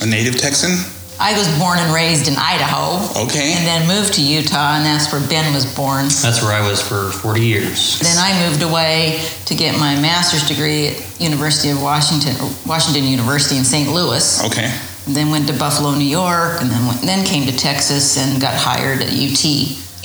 a 0.02 0.06
native 0.06 0.38
Texan? 0.38 0.72
I 1.18 1.32
was 1.38 1.48
born 1.58 1.80
and 1.80 1.94
raised 1.94 2.28
in 2.28 2.36
Idaho. 2.36 3.00
Okay. 3.24 3.54
And 3.54 3.66
then 3.66 3.88
moved 3.88 4.16
to 4.16 4.22
Utah, 4.22 4.76
and 4.76 4.86
that's 4.86 5.10
where 5.14 5.22
Ben 5.22 5.54
was 5.54 5.66
born. 5.66 6.10
that's 6.22 6.44
where 6.44 6.52
i 6.52 6.60
was 6.68 6.82
for 6.82 7.10
40 7.10 7.40
years 7.42 8.00
Then 8.02 8.18
I 8.18 8.50
moved 8.50 8.62
away 8.62 9.22
to 9.46 9.56
get 9.56 9.80
my 9.80 9.96
master's 9.96 10.46
degree 10.46 10.88
at 10.90 11.22
University 11.22 11.70
of 11.70 11.82
Washington, 11.82 12.36
Washington 12.68 13.06
University 13.06 13.56
in 13.58 13.64
St. 13.64 13.90
Louis. 13.94 14.44
Okay. 14.44 14.70
And 15.06 15.16
then 15.16 15.30
went 15.30 15.48
to 15.48 15.54
Buffalo, 15.54 15.94
New 15.94 16.06
York, 16.06 16.62
and 16.62 16.70
then 16.70 16.88
went, 16.88 17.02
then 17.02 17.26
came 17.26 17.46
to 17.46 17.56
Texas 17.56 18.18
and 18.18 18.42
got 18.42 18.56
hired 18.56 19.02
at 19.02 19.10
UT. 19.10 19.38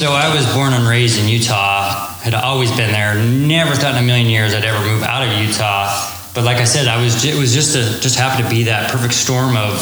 So 0.01 0.13
I 0.13 0.35
was 0.35 0.47
born 0.55 0.73
and 0.73 0.89
raised 0.89 1.19
in 1.19 1.29
Utah. 1.29 2.09
Had 2.21 2.35
always 2.35 2.71
been 2.71 2.93
there. 2.93 3.15
Never 3.15 3.75
thought 3.75 3.97
in 3.97 4.03
a 4.03 4.07
million 4.07 4.29
years 4.29 4.55
I'd 4.55 4.65
ever 4.65 4.85
move 4.85 5.03
out 5.03 5.27
of 5.27 5.33
Utah. 5.47 6.09
But 6.35 6.45
like 6.45 6.59
I 6.59 6.65
said, 6.65 6.87
I 6.87 7.03
was. 7.03 7.25
It 7.25 7.39
was 7.39 7.53
just 7.53 7.77
a 7.77 8.01
just 8.01 8.19
happened 8.19 8.45
to 8.45 8.51
be 8.51 8.65
that 8.65 8.91
perfect 8.91 9.15
storm 9.15 9.57
of 9.57 9.75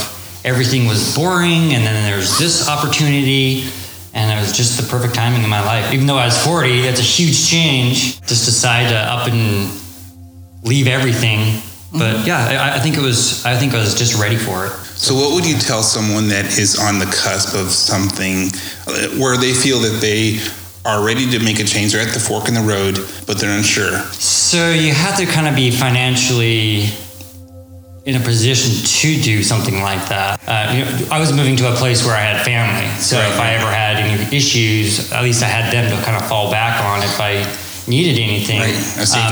everything 0.45 0.87
was 0.87 1.15
boring, 1.15 1.75
and 1.75 1.85
then 1.85 2.11
there's 2.11 2.39
this 2.39 2.69
opportunity, 2.69 3.69
and 4.15 4.31
it 4.33 4.41
was 4.41 4.57
just 4.57 4.81
the 4.81 4.89
perfect 4.89 5.15
timing 5.15 5.43
in 5.43 5.51
my 5.51 5.65
life. 5.65 5.93
Even 5.93 6.07
though 6.07 6.17
I 6.17 6.27
was 6.27 6.39
40, 6.45 6.83
that's 6.83 7.01
a 7.01 7.03
huge 7.03 7.49
change. 7.49 8.21
Just 8.27 8.47
decide 8.47 8.89
to 8.89 8.97
up 8.97 9.29
and 9.29 9.71
leave 10.63 10.87
everything. 10.87 11.61
But 11.93 12.27
yeah, 12.27 12.71
I, 12.73 12.77
I 12.77 12.81
think 12.81 12.97
it 12.97 13.03
was. 13.03 13.45
I 13.47 13.57
think 13.57 13.75
I 13.75 13.79
was 13.79 13.95
just 13.95 14.21
ready 14.21 14.37
for 14.37 14.67
it. 14.67 14.73
So 14.99 15.15
what 15.15 15.33
would 15.35 15.47
you 15.47 15.57
tell 15.57 15.83
someone 15.83 16.29
that 16.29 16.59
is 16.59 16.79
on 16.79 16.99
the 16.99 17.07
cusp 17.07 17.55
of 17.57 17.71
something 17.71 18.49
uh, 18.87 19.09
where 19.21 19.37
they 19.37 19.55
feel 19.55 19.79
that 19.81 20.01
they 20.01 20.39
are 20.85 21.05
ready 21.05 21.31
to 21.31 21.39
make 21.39 21.61
a 21.61 21.65
change? 21.65 21.93
They're 21.93 22.07
at 22.07 22.13
the 22.13 22.21
fork 22.21 22.49
in 22.49 22.55
the 22.55 22.61
road, 22.61 22.99
but 23.27 23.39
they're 23.39 23.57
unsure. 23.57 23.99
So 24.13 24.71
you 24.71 24.93
have 24.93 25.17
to 25.19 25.25
kind 25.27 25.47
of 25.49 25.55
be 25.55 25.71
financially 25.71 26.89
in 28.05 28.17
a 28.17 28.21
position 28.25 28.73
to 28.85 29.23
do 29.23 29.43
something 29.43 29.81
like 29.83 30.09
that. 30.09 30.41
Uh, 30.49 30.73
you 30.73 30.85
know, 30.85 31.09
I 31.13 31.21
was 31.21 31.33
moving 31.33 31.57
to 31.57 31.71
a 31.73 31.75
place 31.77 32.05
where 32.05 32.17
I 32.17 32.21
had 32.21 32.45
family, 32.45 32.89
so 33.01 33.19
Right. 33.19 33.29
if 33.29 33.39
I 33.39 33.51
ever 33.55 33.71
had 33.71 33.97
any 33.97 34.37
issues, 34.37 35.13
at 35.13 35.23
least 35.23 35.43
I 35.43 35.47
had 35.47 35.73
them 35.73 35.91
to 35.95 36.05
kind 36.05 36.17
of 36.17 36.27
fall 36.29 36.51
back 36.51 36.83
on 36.85 37.03
if 37.03 37.21
I 37.21 37.45
needed 37.89 38.19
anything. 38.19 38.61
Right, 38.61 38.75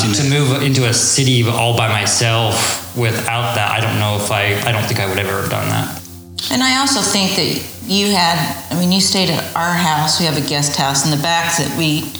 Um, 0.03 0.13
to 0.13 0.25
move 0.25 0.63
into 0.63 0.89
a 0.89 0.95
city 0.95 1.47
all 1.49 1.77
by 1.77 1.89
myself 1.89 2.97
without 2.97 3.55
that, 3.55 3.71
I 3.71 3.81
don't 3.81 3.99
know 3.99 4.17
if 4.17 4.31
I. 4.31 4.55
I 4.69 4.73
don't 4.73 4.85
think 4.85 5.01
I 5.01 5.07
would 5.07 5.19
ever 5.19 5.43
have 5.43 5.51
done 5.51 5.69
that. 5.69 6.03
And 6.51 6.63
I 6.63 6.79
also 6.79 7.01
think 7.01 7.37
that 7.37 7.63
you 7.87 8.13
had, 8.13 8.37
I 8.71 8.79
mean, 8.79 8.93
you 8.93 9.01
stayed 9.01 9.31
at 9.31 9.55
our 9.57 9.75
house. 9.75 10.19
We 10.19 10.27
have 10.27 10.37
a 10.37 10.49
guest 10.49 10.77
house 10.77 11.05
in 11.05 11.11
the 11.11 11.23
back 11.23 11.57
that 11.59 11.77
we 11.79 12.11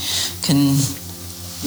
can 0.43 0.77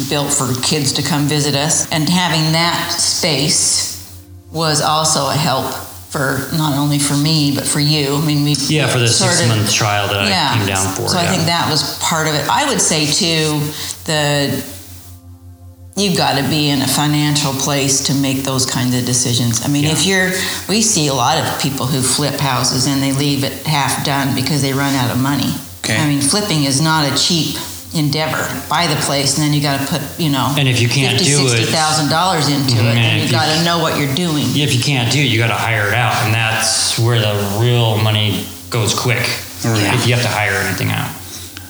built 0.09 0.31
for 0.31 0.53
kids 0.61 0.93
to 0.93 1.01
come 1.01 1.27
visit 1.27 1.55
us. 1.55 1.91
And 1.91 2.07
having 2.07 2.53
that 2.53 2.91
space 2.91 3.99
was 4.51 4.81
also 4.81 5.29
a 5.29 5.33
help 5.33 5.88
for 6.09 6.47
not 6.53 6.77
only 6.77 6.99
for 6.99 7.15
me 7.15 7.53
but 7.55 7.65
for 7.67 7.79
you. 7.79 8.15
I 8.15 8.25
mean, 8.25 8.43
we 8.43 8.55
Yeah, 8.67 8.87
for 8.87 8.99
the 8.99 9.07
six 9.07 9.41
of- 9.41 9.47
month 9.47 9.71
trial 9.73 10.07
that 10.07 10.19
I 10.21 10.57
came 10.57 10.67
down 10.67 10.93
for. 10.95 11.07
So 11.07 11.17
I 11.17 11.27
think 11.27 11.45
that 11.45 11.69
was 11.69 11.97
part 11.99 12.27
of 12.27 12.33
it. 12.35 12.47
I 12.49 12.65
would 12.67 12.81
say 12.81 13.05
too, 13.05 13.61
the 14.05 14.63
you've 15.95 16.17
got 16.17 16.37
to 16.41 16.47
be 16.49 16.69
in 16.69 16.81
a 16.81 16.87
financial 16.87 17.53
place 17.53 18.05
to 18.05 18.13
make 18.15 18.43
those 18.43 18.65
kinds 18.65 18.95
of 18.95 19.05
decisions. 19.05 19.65
I 19.65 19.67
mean, 19.67 19.85
if 19.85 20.05
you're, 20.05 20.31
we 20.69 20.81
see 20.81 21.07
a 21.07 21.13
lot 21.13 21.37
of 21.37 21.61
people 21.61 21.85
who 21.85 22.01
flip 22.01 22.39
houses 22.39 22.87
and 22.87 23.03
they 23.03 23.11
leave 23.11 23.43
it 23.43 23.65
half 23.67 24.05
done 24.05 24.33
because 24.33 24.61
they 24.61 24.71
run 24.73 24.95
out 24.95 25.11
of 25.11 25.19
money. 25.21 25.53
Okay. 25.83 25.97
I 25.97 26.07
mean, 26.07 26.21
flipping 26.21 26.63
is 26.63 26.79
not 26.81 27.11
a 27.11 27.17
cheap 27.21 27.57
endeavor. 27.93 28.45
Buy 28.69 28.87
the 28.87 28.95
place 29.01 29.37
and 29.37 29.45
then 29.47 29.53
you 29.53 29.61
got 29.61 29.79
to 29.79 29.85
put, 29.87 30.01
you 30.19 30.29
know, 30.29 30.53
And 30.57 30.67
if 30.67 30.79
you 30.79 30.87
can't 30.89 31.17
fifty, 31.17 31.31
do 31.33 31.45
it- 31.45 31.49
sixty 31.49 31.71
thousand 31.73 32.09
dollars 32.09 32.47
into 32.47 32.75
it, 32.75 32.79
and 32.85 32.99
and 32.99 33.17
you 33.21 33.25
you- 33.25 33.31
got 33.31 33.45
to 33.57 33.63
know 33.63 33.79
what 33.79 33.97
you're 33.99 34.13
doing. 34.15 34.45
if 34.55 34.73
you 34.75 34.81
can't 34.81 35.11
do 35.11 35.19
it, 35.19 35.25
you 35.25 35.37
got 35.39 35.47
to 35.47 35.53
hire 35.55 35.87
it 35.87 35.93
out, 35.95 36.13
and 36.25 36.33
that's 36.33 36.97
where 36.99 37.19
the 37.19 37.57
real 37.59 37.97
money 37.97 38.45
goes 38.69 38.93
quick. 38.93 39.25
Right. 39.65 39.93
If 39.95 40.07
you 40.07 40.13
have 40.13 40.21
to 40.23 40.29
hire 40.29 40.53
anything 40.67 40.91
out. 40.91 41.09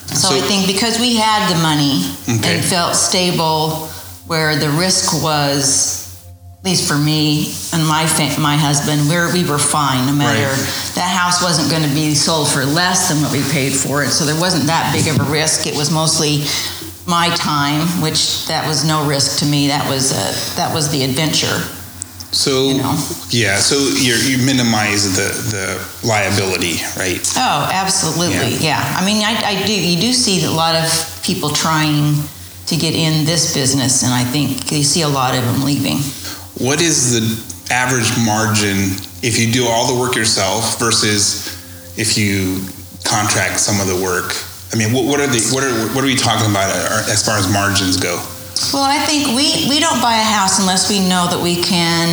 So, 0.08 0.30
So- 0.30 0.36
I 0.36 0.42
think 0.42 0.68
because 0.68 1.00
we 1.00 1.16
had 1.16 1.50
the 1.50 1.60
money 1.62 2.12
Okay. 2.28 2.56
and 2.58 2.66
felt 2.66 2.96
stable, 2.96 3.90
where 4.28 4.56
the 4.58 4.70
risk 4.70 5.24
was, 5.24 6.09
at 6.60 6.66
least 6.66 6.86
for 6.88 6.98
me 6.98 7.54
and 7.72 7.88
my 7.88 8.06
fa- 8.06 8.40
my 8.40 8.58
husband, 8.58 9.08
we're, 9.08 9.32
we 9.32 9.46
were 9.50 9.58
fine. 9.58 10.06
No 10.08 10.12
matter 10.12 10.44
Right. 10.44 10.92
that 10.96 11.08
house 11.16 11.42
wasn't 11.42 11.72
going 11.72 11.84
to 11.88 11.96
be 11.96 12.14
sold 12.14 12.50
for 12.50 12.66
less 12.66 13.08
than 13.08 13.22
what 13.22 13.32
we 13.32 13.42
paid 13.50 13.72
for 13.72 14.04
it, 14.04 14.10
so 14.10 14.26
there 14.26 14.40
wasn't 14.40 14.66
that 14.66 14.92
big 14.92 15.08
of 15.08 15.26
a 15.26 15.32
risk. 15.32 15.68
It 15.68 15.76
was 15.76 15.90
mostly 15.90 16.44
my 17.08 17.30
time, 17.36 17.88
which 18.02 18.46
that 18.48 18.68
was 18.68 18.84
no 18.84 19.08
risk 19.08 19.40
to 19.40 19.46
me. 19.46 19.68
That 19.70 19.88
was 19.90 20.12
a, 20.12 20.56
that 20.58 20.74
was 20.74 20.90
the 20.92 21.04
adventure. 21.04 21.64
So 22.32 22.70
You 22.72 22.78
know. 22.84 22.96
yeah, 23.30 23.58
so 23.60 23.76
you 23.96 24.16
you 24.16 24.46
minimize 24.46 25.16
the 25.16 25.30
the 25.56 25.66
liability, 26.06 26.76
right? 26.98 27.24
Oh, 27.38 27.70
absolutely. 27.72 28.58
Yeah. 28.60 28.84
I 29.00 29.06
mean, 29.06 29.24
I, 29.24 29.34
I 29.56 29.66
do. 29.66 29.72
You 29.74 29.98
do 30.00 30.12
see 30.12 30.44
a 30.44 30.52
lot 30.52 30.76
of 30.76 30.88
people 31.24 31.50
trying 31.52 32.16
to 32.68 32.76
get 32.76 32.94
in 32.94 33.26
this 33.26 33.54
business, 33.54 34.04
and 34.04 34.14
I 34.14 34.26
think 34.26 34.70
you 34.74 34.84
see 34.84 35.02
a 35.04 35.10
lot 35.10 35.34
of 35.38 35.44
them 35.46 35.64
leaving. 35.64 36.00
What 36.60 36.82
is 36.82 37.16
the 37.16 37.24
average 37.74 38.12
margin 38.20 39.00
if 39.24 39.40
you 39.40 39.52
do 39.52 39.66
all 39.66 39.88
the 39.88 39.98
work 39.98 40.16
yourself 40.16 40.78
versus 40.78 41.56
if 41.98 42.18
you 42.18 42.68
contract 43.08 43.60
some 43.60 43.80
of 43.80 43.88
the 43.88 43.96
work? 43.96 44.36
I 44.72 44.76
mean, 44.76 44.92
what, 44.92 45.06
what 45.08 45.20
are 45.20 45.28
the 45.32 45.40
what 45.56 45.64
are 45.64 45.72
what 45.96 46.04
are 46.04 46.08
we 46.08 46.20
talking 46.20 46.52
about 46.52 46.70
as 47.08 47.26
far 47.26 47.40
as 47.40 47.48
margins 47.48 47.96
go? 47.96 48.20
Well, 48.76 48.84
I 48.84 49.00
think 49.08 49.32
we, 49.40 49.72
we 49.72 49.80
don't 49.80 50.04
buy 50.04 50.20
a 50.20 50.28
house 50.36 50.60
unless 50.60 50.92
we 50.92 51.00
know 51.00 51.32
that 51.32 51.40
we 51.40 51.64
can 51.64 52.12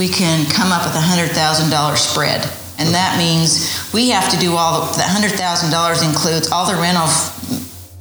we 0.00 0.08
can 0.08 0.48
come 0.48 0.72
up 0.72 0.88
with 0.88 0.96
a 0.96 1.04
hundred 1.04 1.36
thousand 1.36 1.68
dollar 1.68 2.00
spread, 2.00 2.40
and 2.80 2.88
that 2.96 3.20
means 3.20 3.68
we 3.92 4.08
have 4.10 4.32
to 4.32 4.38
do 4.40 4.56
all 4.56 4.80
the 4.80 4.96
that 4.96 5.12
hundred 5.12 5.36
thousand 5.36 5.70
dollars 5.70 6.00
includes 6.00 6.48
all 6.48 6.64
the 6.64 6.74
rental 6.80 7.06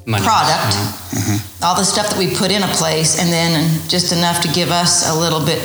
Money. 0.05 0.23
product, 0.25 0.75
Mhm. 1.13 1.39
all 1.61 1.75
the 1.75 1.85
stuff 1.85 2.09
that 2.09 2.17
we 2.17 2.27
put 2.27 2.51
in 2.51 2.63
a 2.63 2.67
place, 2.75 3.17
and 3.19 3.31
then 3.31 3.81
just 3.87 4.11
enough 4.11 4.41
to 4.41 4.47
give 4.49 4.71
us 4.71 5.07
a 5.07 5.13
little 5.13 5.39
bit 5.39 5.59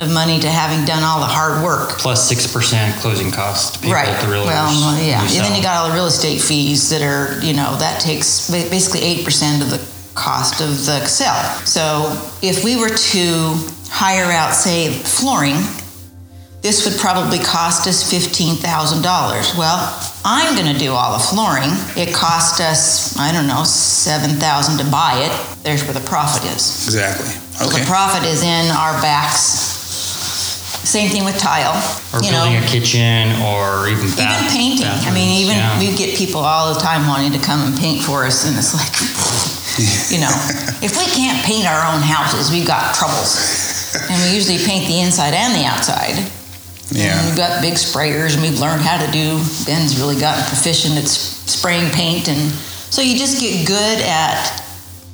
of 0.00 0.10
money 0.10 0.38
to 0.40 0.50
having 0.50 0.84
done 0.84 1.02
all 1.02 1.20
the 1.20 1.26
hard 1.26 1.62
work. 1.62 1.98
Plus 1.98 2.26
six 2.26 2.46
percent 2.46 2.98
closing 3.00 3.30
costs. 3.30 3.78
Right. 3.84 4.08
the. 4.20 4.46
Well, 4.46 4.98
yeah. 5.02 5.20
And 5.20 5.30
then 5.30 5.54
you 5.54 5.62
got 5.62 5.76
all 5.76 5.88
the 5.88 5.94
real 5.94 6.06
estate 6.06 6.42
fees 6.42 6.88
that 6.90 7.02
are, 7.02 7.38
you 7.42 7.52
know, 7.52 7.76
that 7.76 8.00
takes 8.00 8.48
basically 8.50 9.02
8% 9.02 9.62
of 9.62 9.70
the 9.70 9.80
cost 10.14 10.60
of 10.60 10.86
the 10.86 11.06
sale. 11.06 11.36
So 11.64 12.16
if 12.42 12.64
we 12.64 12.76
were 12.76 12.88
to 12.90 13.58
hire 13.90 14.30
out, 14.32 14.54
say, 14.54 14.92
flooring, 14.92 15.66
this 16.62 16.84
would 16.84 17.00
probably 17.00 17.38
cost 17.38 17.86
us 17.88 18.04
$15,000. 18.04 18.60
Well, 19.56 19.80
I'm 20.24 20.54
going 20.54 20.72
to 20.72 20.78
do 20.78 20.92
all 20.92 21.16
the 21.16 21.24
flooring. 21.24 21.72
It 21.96 22.12
cost 22.14 22.60
us, 22.60 23.16
I 23.16 23.32
don't 23.32 23.46
know, 23.46 23.64
7000 23.64 24.84
to 24.84 24.90
buy 24.90 25.24
it. 25.24 25.32
There's 25.64 25.84
where 25.84 25.94
the 25.94 26.04
profit 26.04 26.44
is. 26.52 26.84
Exactly. 26.84 27.26
So 27.26 27.68
Okay. 27.68 27.80
The 27.80 27.86
profit 27.86 28.24
is 28.28 28.42
in 28.42 28.70
our 28.72 28.92
backs. 29.00 29.68
Same 30.80 31.08
thing 31.12 31.24
with 31.24 31.38
tile. 31.38 31.76
or 32.12 32.24
you 32.24 32.32
know, 32.32 32.48
building 32.48 32.56
a 32.56 32.66
kitchen, 32.66 33.36
or 33.52 33.86
even 33.86 34.08
bath, 34.16 34.42
even 34.42 34.48
painting. 34.48 34.88
I 34.88 35.12
mean, 35.12 35.44
even 35.44 35.56
yeah. 35.56 35.78
we 35.78 35.94
get 35.94 36.16
people 36.16 36.40
all 36.40 36.72
the 36.72 36.80
time 36.80 37.06
wanting 37.06 37.32
to 37.32 37.38
come 37.38 37.60
and 37.60 37.76
paint 37.78 38.02
for 38.02 38.24
us, 38.24 38.48
and 38.48 38.56
it's 38.56 38.72
like, 38.72 38.90
you 40.10 40.18
know, 40.18 40.32
if 40.82 40.96
we 40.96 41.04
can't 41.12 41.44
paint 41.44 41.68
our 41.68 41.84
own 41.94 42.00
houses, 42.00 42.50
we've 42.50 42.66
got 42.66 42.96
troubles. 42.96 43.38
And 44.10 44.18
we 44.24 44.34
usually 44.34 44.58
paint 44.58 44.88
the 44.88 45.00
inside 45.00 45.34
and 45.34 45.54
the 45.54 45.68
outside. 45.68 46.16
And 46.90 46.98
Yeah. 46.98 47.24
we've 47.26 47.36
got 47.36 47.62
big 47.62 47.74
sprayers, 47.74 48.34
and 48.34 48.42
we've 48.42 48.58
learned 48.58 48.82
how 48.82 48.98
to 49.04 49.10
do. 49.12 49.38
Ben's 49.66 49.96
really 49.96 50.16
gotten 50.18 50.44
proficient 50.44 50.96
at 50.98 51.08
spraying 51.08 51.90
paint, 51.90 52.28
and 52.28 52.52
so 52.90 53.00
you 53.02 53.16
just 53.18 53.40
get 53.40 53.64
good 53.66 54.00
at 54.02 54.62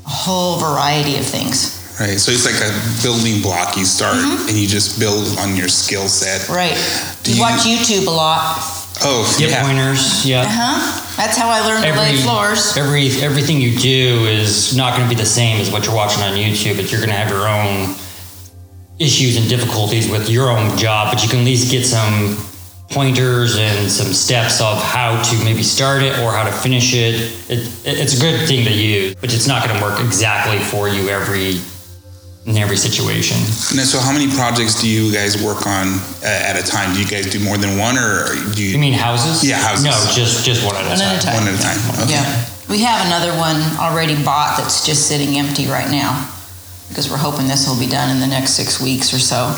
a 0.06 0.08
whole 0.08 0.56
variety 0.58 1.16
of 1.18 1.26
things. 1.26 1.72
Right. 2.00 2.20
So 2.20 2.30
it's 2.30 2.44
like 2.44 2.60
a 2.60 2.72
building 3.02 3.40
block. 3.40 3.76
You 3.76 3.86
start 3.86 4.16
Mm-hmm. 4.16 4.48
and 4.48 4.56
you 4.56 4.66
just 4.68 4.98
build 4.98 5.38
on 5.38 5.56
your 5.56 5.68
skill 5.68 6.08
set. 6.08 6.48
Right. 6.48 6.76
Do 7.22 7.30
you 7.30 7.36
you- 7.36 7.42
watch 7.42 7.60
YouTube 7.64 8.06
a 8.06 8.10
lot. 8.10 8.58
Oh, 9.02 9.24
Yep, 9.38 9.50
yeah. 9.50 9.62
pointers. 9.62 10.24
Yeah. 10.24 10.42
Uh 10.42 10.46
huh. 10.48 11.00
That's 11.18 11.36
how 11.36 11.48
I 11.50 11.60
learned 11.60 11.84
to 11.84 11.92
lay 12.00 12.16
floors. 12.16 12.76
Every 12.76 13.08
everything 13.22 13.60
you 13.60 13.78
do 13.78 14.24
is 14.26 14.74
not 14.74 14.96
going 14.96 15.08
to 15.08 15.14
be 15.14 15.20
the 15.20 15.28
same 15.28 15.60
as 15.60 15.70
what 15.70 15.84
you're 15.84 15.94
watching 15.94 16.22
on 16.22 16.32
YouTube, 16.34 16.76
but 16.76 16.90
you're 16.90 17.00
going 17.00 17.10
to 17.12 17.16
have 17.16 17.28
your 17.30 17.46
own 17.46 17.94
issues 18.98 19.36
and 19.36 19.48
difficulties 19.48 20.10
with 20.10 20.28
your 20.28 20.50
own 20.50 20.76
job, 20.78 21.12
but 21.12 21.22
you 21.22 21.28
can 21.28 21.40
at 21.40 21.44
least 21.44 21.70
get 21.70 21.84
some 21.84 22.36
pointers 22.90 23.56
and 23.58 23.90
some 23.90 24.12
steps 24.12 24.60
of 24.60 24.80
how 24.82 25.20
to 25.22 25.44
maybe 25.44 25.62
start 25.62 26.02
it 26.02 26.18
or 26.20 26.30
how 26.32 26.44
to 26.44 26.52
finish 26.52 26.94
it. 26.94 27.14
it 27.50 27.60
it's 27.84 28.16
a 28.16 28.20
good 28.20 28.46
thing 28.48 28.64
to 28.64 28.72
use, 28.72 29.14
but 29.16 29.34
it's 29.34 29.46
not 29.46 29.66
going 29.66 29.76
to 29.76 29.82
work 29.82 30.00
exactly 30.00 30.58
for 30.58 30.88
you 30.88 31.08
every 31.08 31.60
in 32.46 32.56
every 32.56 32.76
situation. 32.76 33.36
Now, 33.76 33.82
so 33.82 33.98
how 33.98 34.12
many 34.12 34.30
projects 34.30 34.80
do 34.80 34.88
you 34.88 35.12
guys 35.12 35.42
work 35.42 35.66
on 35.66 35.98
uh, 36.22 36.26
at 36.26 36.54
a 36.56 36.62
time? 36.62 36.94
Do 36.94 37.02
you 37.02 37.08
guys 37.08 37.28
do 37.28 37.40
more 37.40 37.58
than 37.58 37.76
one, 37.76 37.98
or 37.98 38.28
do 38.54 38.62
you? 38.62 38.70
You 38.70 38.78
mean 38.78 38.92
houses? 38.94 39.42
Yeah, 39.42 39.58
houses. 39.58 39.84
No, 39.84 39.90
just 40.14 40.46
just 40.46 40.64
one 40.64 40.76
at 40.76 40.86
a 40.86 40.88
One 40.88 40.98
time. 40.98 41.08
at 41.10 41.18
a 41.18 41.26
time. 41.26 41.34
one 41.34 41.48
at 41.48 41.58
a 41.58 41.62
time? 41.62 42.02
Okay. 42.04 42.12
Yeah. 42.12 42.46
We 42.70 42.78
have 42.82 43.04
another 43.06 43.36
one 43.36 43.60
already 43.78 44.14
bought 44.24 44.58
that's 44.58 44.86
just 44.86 45.06
sitting 45.06 45.36
empty 45.38 45.66
right 45.66 45.90
now 45.90 46.32
because 46.88 47.10
we're 47.10 47.16
hoping 47.16 47.48
this 47.48 47.68
will 47.68 47.78
be 47.78 47.88
done 47.88 48.10
in 48.10 48.20
the 48.20 48.26
next 48.26 48.52
six 48.52 48.80
weeks 48.80 49.12
or 49.12 49.18
so. 49.18 49.54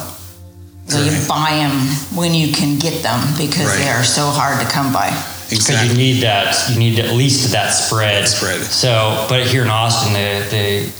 So 0.86 1.04
you 1.04 1.10
buy 1.28 1.50
them 1.50 1.72
when 2.16 2.32
you 2.32 2.50
can 2.50 2.78
get 2.78 3.02
them 3.02 3.20
because 3.36 3.76
they 3.76 3.90
are 3.90 4.02
so 4.02 4.30
hard 4.30 4.64
to 4.64 4.72
come 4.72 4.90
by. 4.90 5.10
Because 5.50 5.86
you 5.86 5.94
need 5.96 6.22
that, 6.22 6.70
you 6.70 6.78
need 6.78 6.98
at 6.98 7.14
least 7.14 7.52
that 7.52 7.70
spread. 7.70 8.26
Spread. 8.26 8.62
So, 8.62 9.26
but 9.28 9.46
here 9.46 9.62
in 9.62 9.68
Austin, 9.68 10.14
the 10.14 10.48
the 10.50 10.92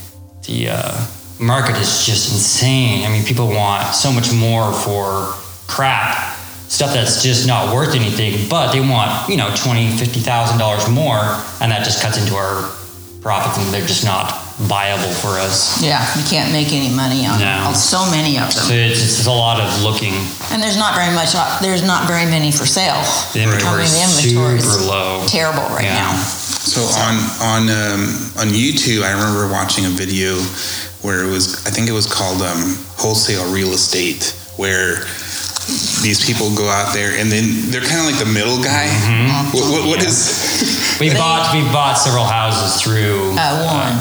the 0.47 0.68
uh, 0.70 1.06
market 1.38 1.76
is 1.76 2.04
just 2.04 2.30
insane. 2.32 3.06
I 3.06 3.11
mean, 3.11 3.25
people 3.25 3.49
want 3.49 3.94
so 3.94 4.12
much 4.12 4.32
more 4.32 4.73
for 4.73 5.32
crap 5.68 6.37
stuff 6.68 6.92
that's 6.92 7.23
just 7.23 7.47
not 7.47 7.75
worth 7.75 7.94
anything, 7.94 8.49
but 8.49 8.73
they 8.73 8.80
want 8.80 9.28
you 9.28 9.37
know 9.37 9.50
twenty, 9.56 9.88
fifty 9.97 10.20
thousand 10.20 10.58
dollars 10.58 10.88
more, 10.88 11.20
and 11.61 11.73
that 11.73 11.85
just 11.85 12.02
cuts 12.02 12.18
into 12.18 12.35
our 12.35 12.70
profits, 13.20 13.58
and 13.58 13.73
they're 13.73 13.87
just 13.87 14.04
not 14.04 14.47
viable 14.58 15.10
for 15.22 15.38
us. 15.38 15.78
Yeah, 15.82 16.02
you 16.18 16.24
can't 16.26 16.50
make 16.52 16.72
any 16.74 16.90
money 16.94 17.26
on, 17.26 17.38
No. 17.38 17.70
on 17.70 17.74
so 17.74 18.02
many 18.10 18.38
of 18.38 18.52
So 18.52 18.66
them. 18.66 18.90
it's, 18.90 19.02
it's 19.02 19.26
a 19.26 19.30
lot 19.30 19.60
of 19.62 19.70
looking. 19.82 20.14
And 20.50 20.58
there's 20.62 20.76
not 20.76 20.94
very 20.98 21.14
much, 21.14 21.32
there's 21.62 21.86
not 21.86 22.08
very 22.08 22.26
many 22.26 22.50
for 22.50 22.66
sale. 22.66 22.98
The 23.34 23.42
inventory 23.46 23.82
I 23.82 23.86
mean, 23.86 23.94
the 23.94 24.02
is 24.02 24.26
inventory 24.34 24.58
super 24.60 24.82
is 24.82 24.86
low. 24.88 25.22
terrible 25.28 25.62
right 25.70 25.84
Yeah. 25.86 26.10
now. 26.10 26.12
So 26.68 26.82
on 27.00 27.14
on 27.40 27.62
um, 27.70 28.02
on 28.36 28.48
YouTube, 28.52 29.02
I 29.02 29.12
remember 29.14 29.48
watching 29.48 29.86
a 29.86 29.90
video 29.94 30.36
where 31.00 31.24
it 31.24 31.30
was 31.30 31.64
I 31.66 31.70
think 31.70 31.88
it 31.88 31.92
was 31.96 32.04
called 32.06 32.42
um, 32.42 32.76
wholesale 32.98 33.46
real 33.54 33.72
estate, 33.72 34.36
where 34.58 34.96
these 36.02 36.20
people 36.24 36.52
go 36.54 36.68
out 36.68 36.92
there 36.92 37.16
and 37.18 37.30
then 37.32 37.70
they're 37.70 37.80
kind 37.84 38.00
of 38.00 38.06
like 38.10 38.18
the 38.18 38.28
middle 38.30 38.58
guy. 38.62 38.84
Mm-hmm. 38.90 39.56
What, 39.56 39.64
what, 39.70 39.82
what 39.88 40.00
Yeah. 40.02 40.08
is- 40.08 40.98
We 41.00 41.08
bought 41.14 41.54
we 41.54 41.62
bought 41.72 41.96
several 41.96 42.24
houses 42.26 42.82
through. 42.82 43.32
Uh, 43.38 43.64
one 43.64 43.96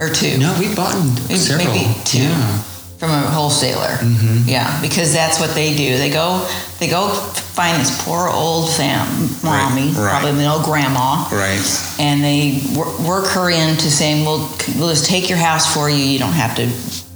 or 0.00 0.08
two. 0.08 0.38
no, 0.38 0.54
we 0.58 0.74
bought 0.74 0.94
Maybe- 1.28 1.36
several. 1.36 1.74
maybe 1.74 1.94
two. 2.04 2.18
Yeah. 2.22 2.58
from 2.98 3.10
a 3.12 3.20
wholesaler. 3.30 3.94
Mm-hmm. 4.02 4.48
Yeah, 4.48 4.80
because 4.82 5.12
that's 5.12 5.38
what 5.38 5.54
they 5.54 5.76
do. 5.76 5.98
They 5.98 6.10
go 6.10 6.44
they 6.80 6.88
go 6.88 7.08
find 7.08 7.80
this 7.80 7.94
poor 8.04 8.28
old 8.28 8.70
fam 8.74 9.06
mommy, 9.44 9.90
right. 9.92 10.10
probably 10.20 10.30
an 10.44 10.50
old 10.50 10.64
grandma, 10.64 11.28
right? 11.30 11.62
and 12.00 12.22
they 12.24 12.60
wor- 12.74 12.90
work 13.06 13.26
her 13.28 13.50
into 13.50 13.88
saying, 13.88 14.24
"We'll 14.24 14.50
we'll 14.78 14.88
just 14.90 15.06
take 15.06 15.28
your 15.28 15.38
house 15.38 15.72
for 15.72 15.88
you. 15.88 15.96
You 16.02 16.18
don't 16.18 16.32
have 16.32 16.56
to 16.56 16.64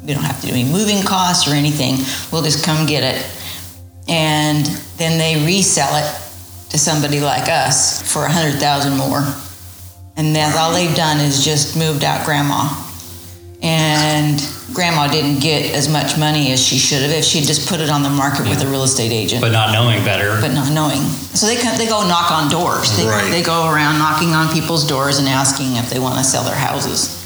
you 0.07 0.15
don't 0.15 0.23
have 0.25 0.41
to 0.43 0.47
do 0.47 0.53
any 0.53 0.63
moving 0.65 1.03
costs 1.03 1.49
or 1.51 1.55
anything. 1.55 1.97
We'll 2.31 2.43
just 2.43 2.65
come 2.65 2.87
get 2.87 3.03
it." 3.03 3.27
And 4.09 4.65
then 4.99 5.19
they 5.19 5.45
resell 5.45 5.95
it 5.97 6.07
to 6.71 6.79
somebody 6.79 7.19
like 7.21 7.49
us 7.49 8.01
for 8.13 8.25
a 8.25 8.31
hundred 8.31 8.61
thousand 8.61 8.97
more. 8.97 9.23
And 10.17 10.35
that's 10.37 10.57
all 10.57 10.73
they've 10.73 10.95
done 10.95 11.19
is 11.21 11.45
just 11.45 11.77
moved 11.77 12.05
out 12.05 12.25
grandma. 12.27 12.69
And 13.63 14.41
grandma 14.75 15.07
didn't 15.09 15.39
get 15.41 15.73
as 15.75 15.89
much 15.89 16.19
money 16.19 16.51
as 16.53 16.61
she 16.65 16.79
should 16.79 17.03
have 17.03 17.11
if 17.13 17.25
she'd 17.25 17.45
just 17.45 17.69
put 17.69 17.81
it 17.81 17.91
on 17.91 18.03
the 18.03 18.11
market 18.11 18.49
with 18.49 18.61
a 18.63 18.67
real 18.67 18.83
estate 18.83 19.13
agent 19.13 19.41
But 19.41 19.53
not 19.53 19.73
knowing 19.73 20.05
better. 20.05 20.41
but 20.41 20.53
not 20.53 20.71
knowing. 20.73 21.01
So 21.35 21.47
they 21.47 21.57
come, 21.57 21.77
they 21.79 21.87
go 21.87 22.07
knock 22.09 22.31
on 22.31 22.51
doors. 22.51 22.97
They, 22.97 23.07
Right. 23.07 23.31
they 23.31 23.43
go 23.43 23.71
around 23.71 23.99
knocking 23.99 24.35
on 24.35 24.53
people's 24.53 24.85
doors 24.87 25.19
and 25.19 25.29
asking 25.29 25.77
if 25.77 25.91
they 25.91 25.99
want 25.99 26.19
to 26.19 26.25
sell 26.25 26.43
their 26.43 26.55
houses. 26.57 27.19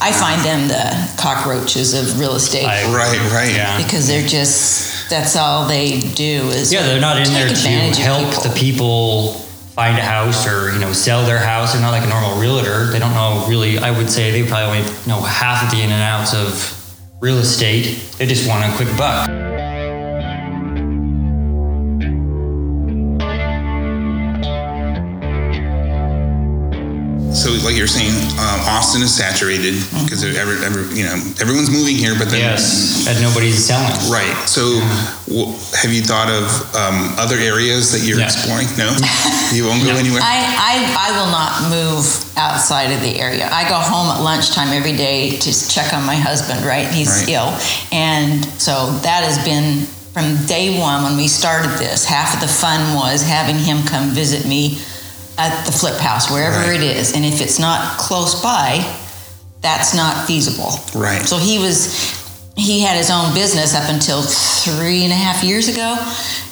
I 0.00 0.10
find 0.12 0.42
them 0.42 0.66
the 0.68 1.08
cockroaches 1.16 1.94
of 1.94 2.18
real 2.18 2.34
estate 2.34 2.66
I- 2.66 2.84
Right, 2.92 3.18
right. 3.32 3.52
Yeah. 3.54 3.76
because 3.82 4.06
they're 4.08 4.26
just 4.26 5.08
that's 5.08 5.36
all 5.36 5.66
they 5.68 6.00
do 6.00 6.48
is 6.50 6.72
Yeah, 6.72 6.82
they're 6.82 7.00
not 7.00 7.18
in 7.18 7.32
there 7.32 7.48
to 7.48 7.68
help 8.02 8.28
people. 8.28 8.42
the 8.42 8.50
people 8.58 9.41
find 9.74 9.96
a 9.96 10.02
house 10.02 10.46
or 10.46 10.70
you 10.72 10.78
know 10.78 10.92
sell 10.92 11.24
their 11.24 11.38
house. 11.38 11.72
They're 11.72 11.82
not 11.82 11.90
like 11.90 12.04
a 12.04 12.08
normal 12.08 12.38
realtor. 12.40 12.86
They 12.86 12.98
don't 12.98 13.14
know 13.14 13.46
really. 13.48 13.78
I 13.78 13.90
would 13.96 14.10
say 14.10 14.30
they 14.30 14.46
probably 14.46 14.78
only 14.78 14.90
know 15.06 15.20
half 15.20 15.64
of 15.64 15.70
the 15.70 15.82
in 15.82 15.90
and 15.90 16.02
outs 16.02 16.34
of 16.34 16.78
real 17.20 17.38
estate. 17.38 17.98
They 18.18 18.26
just 18.26 18.48
want 18.48 18.64
a 18.64 18.76
quick 18.76 18.96
buck. 18.96 19.51
So, 27.32 27.48
like 27.64 27.76
you're 27.76 27.88
saying, 27.88 28.12
um, 28.36 28.60
Austin 28.68 29.00
is 29.02 29.08
saturated 29.16 29.74
because 30.04 30.22
every, 30.22 30.60
every, 30.64 30.84
you 30.94 31.04
know 31.08 31.16
everyone's 31.40 31.70
moving 31.70 31.96
here, 31.96 32.12
but 32.18 32.28
then 32.28 32.40
Yes, 32.40 33.08
and 33.08 33.16
nobody's 33.22 33.64
selling. 33.64 33.88
right. 34.12 34.36
So, 34.46 34.78
w- 35.32 35.56
have 35.80 35.90
you 35.92 36.02
thought 36.04 36.28
of 36.28 36.44
um, 36.76 37.16
other 37.18 37.36
areas 37.40 37.90
that 37.92 38.04
you're 38.06 38.18
No. 38.20 38.24
exploring? 38.28 38.68
No, 38.76 38.92
you 39.56 39.64
won't 39.64 39.82
go 39.82 39.96
anywhere. 39.96 40.20
I, 40.20 40.44
I, 40.60 41.08
I 41.08 41.10
will 41.16 41.32
not 41.32 41.72
move 41.72 42.04
outside 42.36 42.92
of 42.92 43.00
the 43.00 43.18
area. 43.18 43.48
I 43.50 43.64
go 43.66 43.76
home 43.80 44.08
at 44.12 44.20
lunchtime 44.22 44.68
every 44.68 44.94
day 44.94 45.30
to 45.40 45.50
check 45.68 45.94
on 45.94 46.04
my 46.04 46.16
husband, 46.16 46.64
right? 46.66 46.86
He's 46.86 47.24
Right. 47.24 47.30
ill. 47.30 47.48
And 47.92 48.44
so 48.60 48.92
that 49.08 49.24
has 49.24 49.42
been 49.42 49.86
from 50.12 50.36
day 50.44 50.78
one 50.78 51.02
when 51.02 51.16
we 51.16 51.28
started 51.28 51.70
this. 51.78 52.04
Half 52.04 52.34
of 52.34 52.40
the 52.40 52.52
fun 52.52 52.94
was 52.94 53.22
having 53.22 53.56
him 53.56 53.82
come 53.88 54.10
visit 54.10 54.46
me 54.46 54.78
at 55.50 55.64
the 55.66 55.72
flip 55.72 55.96
house, 55.98 56.30
wherever 56.30 56.58
Right. 56.70 56.80
it 56.80 56.96
is. 56.96 57.14
And 57.14 57.24
if 57.24 57.40
it's 57.40 57.58
not 57.58 57.98
close 57.98 58.40
by, 58.42 58.84
that's 59.60 59.94
not 59.94 60.26
feasible. 60.26 60.72
Right. 60.94 61.26
So 61.26 61.36
he 61.38 61.58
was, 61.58 61.94
he 62.56 62.80
had 62.80 62.96
his 62.96 63.10
own 63.10 63.32
business 63.34 63.74
up 63.74 63.88
until 63.88 64.22
three 64.22 65.04
and 65.04 65.12
a 65.12 65.16
half 65.16 65.42
years 65.44 65.68
ago, 65.68 65.96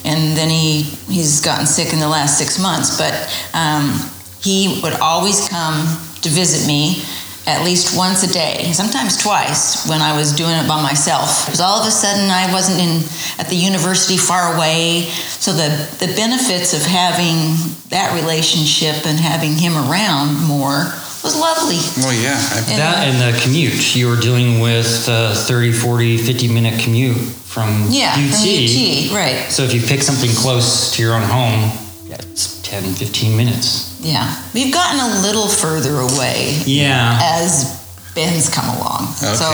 and 0.03 0.35
then 0.37 0.49
he 0.49 0.81
he's 1.09 1.41
gotten 1.41 1.65
sick 1.67 1.93
in 1.93 1.99
the 1.99 2.07
last 2.09 2.37
six 2.37 2.57
months. 2.59 2.97
But 2.97 3.13
um, 3.53 3.99
he 4.41 4.79
would 4.81 4.93
always 4.93 5.47
come 5.49 5.75
to 6.21 6.29
visit 6.29 6.65
me 6.67 7.03
at 7.51 7.63
least 7.65 7.95
once 7.97 8.23
a 8.23 8.31
day, 8.31 8.71
sometimes 8.73 9.17
twice 9.21 9.87
when 9.87 10.01
I 10.01 10.15
was 10.17 10.31
doing 10.33 10.55
it 10.55 10.67
by 10.67 10.81
myself. 10.81 11.45
Because 11.45 11.61
all 11.61 11.79
of 11.81 11.87
a 11.87 11.91
sudden 11.91 12.29
I 12.29 12.51
wasn't 12.51 12.79
in 12.79 13.03
at 13.39 13.49
the 13.49 13.55
university 13.55 14.17
far 14.17 14.55
away, 14.55 15.03
so 15.39 15.51
the 15.53 15.69
the 15.99 16.13
benefits 16.15 16.73
of 16.73 16.81
having 16.83 17.55
that 17.89 18.13
relationship 18.19 19.05
and 19.05 19.19
having 19.19 19.53
him 19.57 19.75
around 19.75 20.41
more 20.47 20.91
was 21.23 21.35
lovely. 21.37 21.77
well, 22.03 22.13
yeah, 22.13 22.39
And- 22.57 22.79
That 22.81 22.97
and 23.07 23.15
the 23.21 23.39
commute. 23.41 23.95
You 23.95 24.07
were 24.09 24.15
dealing 24.19 24.59
with 24.59 25.07
a 25.07 25.35
30, 25.35 25.71
40, 25.71 26.17
50 26.17 26.47
minute 26.47 26.79
commute 26.81 27.17
from 27.17 27.87
Yeah, 27.91 28.13
UT. 28.15 28.31
from 28.33 28.47
UT, 28.47 29.11
right. 29.15 29.51
So 29.51 29.63
if 29.63 29.73
you 29.73 29.81
pick 29.81 30.01
something 30.01 30.31
close 30.31 30.89
to 30.93 31.03
your 31.03 31.13
own 31.13 31.21
home, 31.23 31.71
yeah, 32.09 32.15
it's 32.31 32.59
10, 32.63 32.95
15 32.95 33.37
minutes. 33.37 33.90
Yeah, 34.01 34.27
we've 34.53 34.73
gotten 34.73 34.99
a 34.99 35.21
little 35.21 35.47
further 35.47 35.95
away 35.99 36.57
Yeah. 36.65 37.19
as 37.21 37.79
Ben's 38.15 38.49
come 38.49 38.67
along. 38.77 39.09
Okay. 39.23 39.35
So 39.35 39.47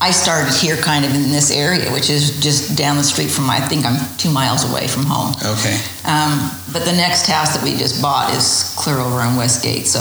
I 0.00 0.10
started 0.10 0.52
here 0.54 0.76
kind 0.76 1.04
of 1.04 1.14
in 1.14 1.30
this 1.30 1.50
area, 1.50 1.90
which 1.92 2.10
is 2.10 2.40
just 2.40 2.76
down 2.76 2.96
the 2.96 3.04
street 3.04 3.30
from 3.30 3.44
my, 3.46 3.56
I 3.56 3.60
think 3.60 3.84
I'm 3.86 3.98
two 4.18 4.30
miles 4.30 4.68
away 4.70 4.88
from 4.88 5.04
home. 5.04 5.34
okay. 5.44 5.78
Um, 6.04 6.50
but 6.72 6.84
the 6.84 6.92
next 6.92 7.26
house 7.26 7.54
that 7.54 7.62
we 7.62 7.76
just 7.76 8.00
bought 8.02 8.34
is 8.34 8.74
clear 8.76 8.98
over 8.98 9.20
on 9.20 9.36
Westgate. 9.36 9.86
So 9.86 10.00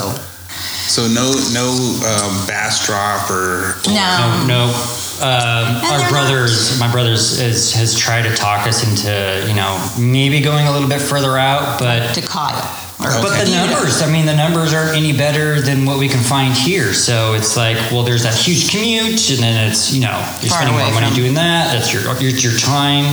So 0.88 1.08
no, 1.08 1.34
no 1.54 1.68
um, 2.06 2.48
Bastrop 2.48 3.30
or 3.32 3.76
now, 3.88 4.46
No, 4.48 4.66
no. 4.68 4.74
Um, 5.22 5.82
they're 5.82 5.92
our 5.92 6.00
not- 6.00 6.10
brothers, 6.12 6.80
my 6.80 6.92
brothers, 6.92 7.40
is, 7.40 7.74
has 7.74 7.98
tried 7.98 8.24
to 8.24 8.36
talk 8.36 8.68
us 8.68 8.84
into, 8.88 9.46
you 9.48 9.56
know, 9.56 9.80
maybe 9.98 10.42
going 10.42 10.68
a 10.68 10.72
little 10.72 10.90
bit 10.90 11.02
further 11.02 11.38
out, 11.38 11.80
but 11.80 12.14
to 12.16 12.22
Kyle. 12.22 12.82
Or 13.06 13.12
Okay. 13.12 13.22
But 13.22 13.46
the 13.46 13.52
numbers, 13.54 14.02
I 14.02 14.08
mean, 14.12 14.26
the 14.26 14.36
numbers 14.36 14.74
aren't 14.74 14.96
any 14.98 15.14
better 15.16 15.62
than 15.62 15.86
what 15.86 16.00
we 16.00 16.08
can 16.10 16.22
find 16.24 16.54
here. 16.54 16.92
So 16.94 17.34
it's 17.36 17.56
like, 17.56 17.78
well, 17.92 18.02
there's 18.04 18.24
that 18.24 18.34
huge 18.34 18.72
commute, 18.72 19.30
and 19.30 19.40
then 19.40 19.70
it's, 19.70 19.92
you 19.94 20.02
know, 20.02 20.18
you're 20.42 20.50
Far 20.50 20.64
spending 20.66 20.76
more 20.78 20.90
money 20.92 21.06
from- 21.08 21.16
doing 21.16 21.34
that. 21.36 21.72
That's 21.74 21.94
your 21.94 22.02
your, 22.20 22.32
your 22.34 22.58
time. 22.58 23.06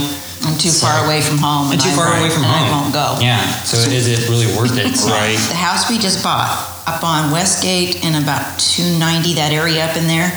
I'm 0.44 0.56
too 0.58 0.70
So- 0.70 0.86
far 0.86 1.04
away 1.04 1.20
from 1.20 1.38
home. 1.38 1.70
And 1.70 1.80
too 1.80 1.90
I- 1.90 1.94
far 1.94 2.16
away 2.18 2.28
from 2.30 2.42
home. 2.42 2.64
I 2.64 2.70
won't 2.72 2.92
go. 2.92 3.16
Yeah. 3.20 3.38
So, 3.62 3.76
is 3.78 4.08
it 4.08 4.26
really 4.28 4.46
worth 4.56 4.76
it? 4.76 4.90
Right? 5.06 5.36
The 5.38 5.54
house 5.60 5.88
we 5.90 5.98
just 5.98 6.22
bought 6.24 6.50
up 6.86 7.04
on 7.04 7.30
Westgate 7.30 8.02
in 8.02 8.14
about 8.16 8.58
290, 8.58 9.34
that 9.34 9.52
area 9.52 9.84
up 9.86 9.96
in 9.96 10.08
there, 10.08 10.32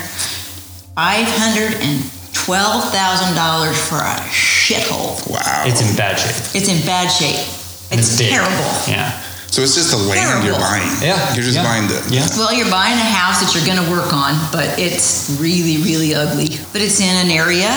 $512,000 0.96 3.74
for 3.88 3.96
a 3.98 4.16
shithole. 4.30 5.18
Wow. 5.30 5.64
It's 5.66 5.80
in 5.82 5.94
bad 5.96 6.18
shape. 6.18 6.36
It's 6.54 6.68
in 6.68 6.80
bad 6.86 7.08
shape. 7.08 7.38
And 7.90 8.00
It's, 8.00 8.16
terrible. 8.18 8.70
Yeah. 8.88 9.12
So 9.50 9.62
it's 9.62 9.74
just 9.74 9.90
the 9.90 9.96
land 9.96 10.44
you're 10.44 10.54
buying. 10.58 10.84
Yeah, 11.00 11.34
You're 11.34 11.44
just 11.44 11.56
yeah, 11.56 11.64
buying 11.64 11.88
the. 11.88 11.96
yeah. 12.10 12.26
Well, 12.36 12.52
you're 12.52 12.70
buying 12.70 12.92
a 12.94 13.08
house 13.16 13.40
that 13.40 13.54
you're 13.54 13.64
going 13.64 13.82
to 13.82 13.90
work 13.90 14.12
on, 14.12 14.34
but 14.52 14.78
it's 14.78 15.38
really, 15.40 15.82
really 15.82 16.14
ugly. 16.14 16.48
But 16.72 16.82
it's 16.82 17.00
in 17.00 17.16
an 17.24 17.30
area 17.32 17.70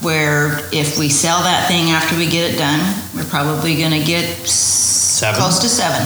where 0.00 0.58
if 0.72 0.98
we 0.98 1.08
sell 1.08 1.42
that 1.44 1.68
thing 1.68 1.90
after 1.90 2.16
we 2.16 2.26
get 2.26 2.52
it 2.54 2.58
done, 2.58 2.80
we're 3.14 3.28
probably 3.30 3.76
going 3.76 3.92
to 3.92 4.02
get 4.04 4.24
Seven. 4.48 5.38
close 5.40 5.60
to 5.60 5.68
seven. 5.68 6.02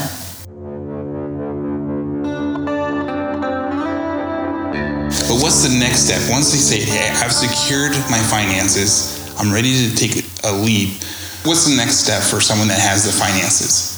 But 5.29 5.43
what's 5.43 5.67
the 5.67 5.75
next 5.79 6.07
step? 6.07 6.21
Once 6.31 6.53
they 6.53 6.59
say, 6.59 6.81
hey, 6.85 7.11
I've 7.19 7.33
secured 7.33 7.93
my 8.11 8.19
finances, 8.31 9.19
I'm 9.39 9.53
ready 9.53 9.89
to 9.89 9.97
take 9.97 10.25
a 10.45 10.53
leap, 10.53 11.03
what's 11.45 11.67
the 11.69 11.75
next 11.77 11.97
step 12.05 12.23
for 12.23 12.41
someone 12.41 12.69
that 12.69 12.79
has 12.79 13.05
the 13.05 13.13
finances? 13.13 13.96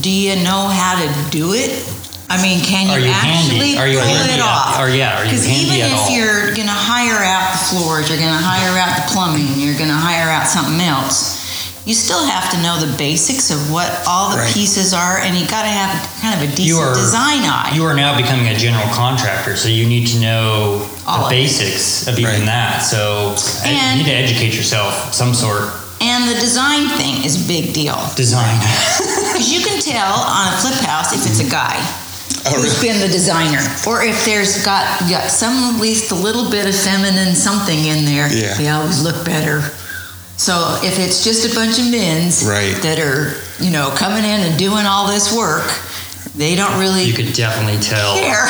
Do 0.00 0.10
you 0.10 0.34
know 0.42 0.66
how 0.66 0.98
to 0.98 1.30
do 1.30 1.52
it? 1.54 1.70
I 2.28 2.42
mean, 2.42 2.58
can 2.64 2.90
you, 2.90 3.06
you 3.06 3.12
actually 3.14 3.78
handy? 3.78 3.78
Are 3.78 3.86
you 3.86 3.98
pull 4.02 4.08
handy 4.10 4.34
it 4.34 4.42
off? 4.42 4.80
or 4.82 4.90
yeah, 4.90 5.14
are 5.14 5.24
you 5.24 5.30
Because 5.30 5.46
handy 5.46 5.78
even 5.78 5.94
if 5.94 5.94
all? 5.94 6.10
you're 6.10 6.50
going 6.58 6.66
to 6.66 6.74
hire 6.74 7.22
out 7.22 7.54
the 7.54 7.62
floors, 7.70 8.08
you're 8.10 8.18
going 8.18 8.34
to 8.34 8.42
hire 8.42 8.74
out 8.74 8.98
the 8.98 9.06
plumbing, 9.14 9.46
you're 9.62 9.78
going 9.78 9.90
to 9.90 9.94
hire 9.94 10.26
out 10.26 10.48
something 10.50 10.82
else, 10.82 11.38
you 11.86 11.94
still 11.94 12.26
have 12.26 12.50
to 12.50 12.58
know 12.66 12.82
the 12.82 12.90
basics 12.98 13.54
of 13.54 13.70
what 13.70 13.86
all 14.10 14.34
the 14.34 14.42
Right. 14.42 14.50
pieces 14.52 14.90
are, 14.92 15.22
and 15.22 15.38
you 15.38 15.46
got 15.46 15.62
to 15.62 15.70
have 15.70 15.94
kind 16.18 16.34
of 16.34 16.42
a 16.42 16.50
decent 16.56 16.82
are 16.82 16.94
design 16.98 17.46
eye. 17.46 17.70
You 17.78 17.84
are 17.86 17.94
now 17.94 18.18
becoming 18.18 18.48
a 18.50 18.58
general 18.58 18.90
contractor, 18.90 19.54
so 19.54 19.68
you 19.68 19.86
need 19.86 20.08
to 20.08 20.18
know 20.18 20.82
All 21.06 21.22
of 21.22 21.30
the 21.30 21.36
it. 21.36 21.46
basics 21.46 22.08
of 22.10 22.18
even 22.18 22.42
Right. 22.42 22.46
that. 22.50 22.82
So 22.82 23.38
uh, 23.38 23.70
And- 23.70 24.00
you 24.00 24.04
need 24.04 24.10
to 24.10 24.16
educate 24.18 24.50
yourself, 24.58 25.14
some 25.14 25.30
sort. 25.32 25.70
And 26.00 26.28
the 26.28 26.38
design 26.40 26.88
thing 26.98 27.24
is 27.24 27.44
a 27.44 27.48
big 27.48 27.72
deal. 27.74 27.96
Design. 28.16 28.58
Because 29.36 29.52
you 29.52 29.60
can 29.60 29.80
tell 29.82 30.14
on 30.24 30.48
a 30.48 30.56
flip 30.56 30.80
house 30.88 31.12
if 31.12 31.26
it's 31.30 31.40
a 31.46 31.50
guy 31.50 31.76
Oh, 32.48 32.56
who's 32.62 32.80
really? 32.80 32.88
been 32.88 33.00
the 33.00 33.08
designer, 33.12 33.60
or 33.86 34.02
if 34.02 34.24
there's 34.24 34.64
got 34.64 35.00
got 35.10 35.28
some 35.30 35.52
at 35.74 35.80
least 35.80 36.10
a 36.10 36.14
little 36.14 36.48
bit 36.50 36.66
of 36.66 36.74
feminine 36.74 37.34
something 37.34 37.76
in 37.84 38.04
there. 38.06 38.32
Yeah. 38.32 38.54
They 38.56 38.68
always 38.68 39.02
look 39.02 39.24
better. 39.26 39.60
So 40.38 40.78
if 40.82 40.98
it's 40.98 41.24
just 41.24 41.44
a 41.50 41.54
bunch 41.54 41.78
of 41.78 41.90
men's 41.90 42.44
Right. 42.46 42.76
that 42.82 42.98
are 42.98 43.34
you 43.58 43.70
know 43.70 43.90
coming 43.96 44.24
in 44.24 44.40
and 44.40 44.56
doing 44.58 44.86
all 44.86 45.06
this 45.08 45.34
work, 45.36 45.66
they 46.36 46.54
don't 46.54 46.78
really 46.78 47.04
you 47.04 47.12
could 47.14 47.32
definitely 47.34 47.80
tell. 47.82 48.14
care. 48.16 48.46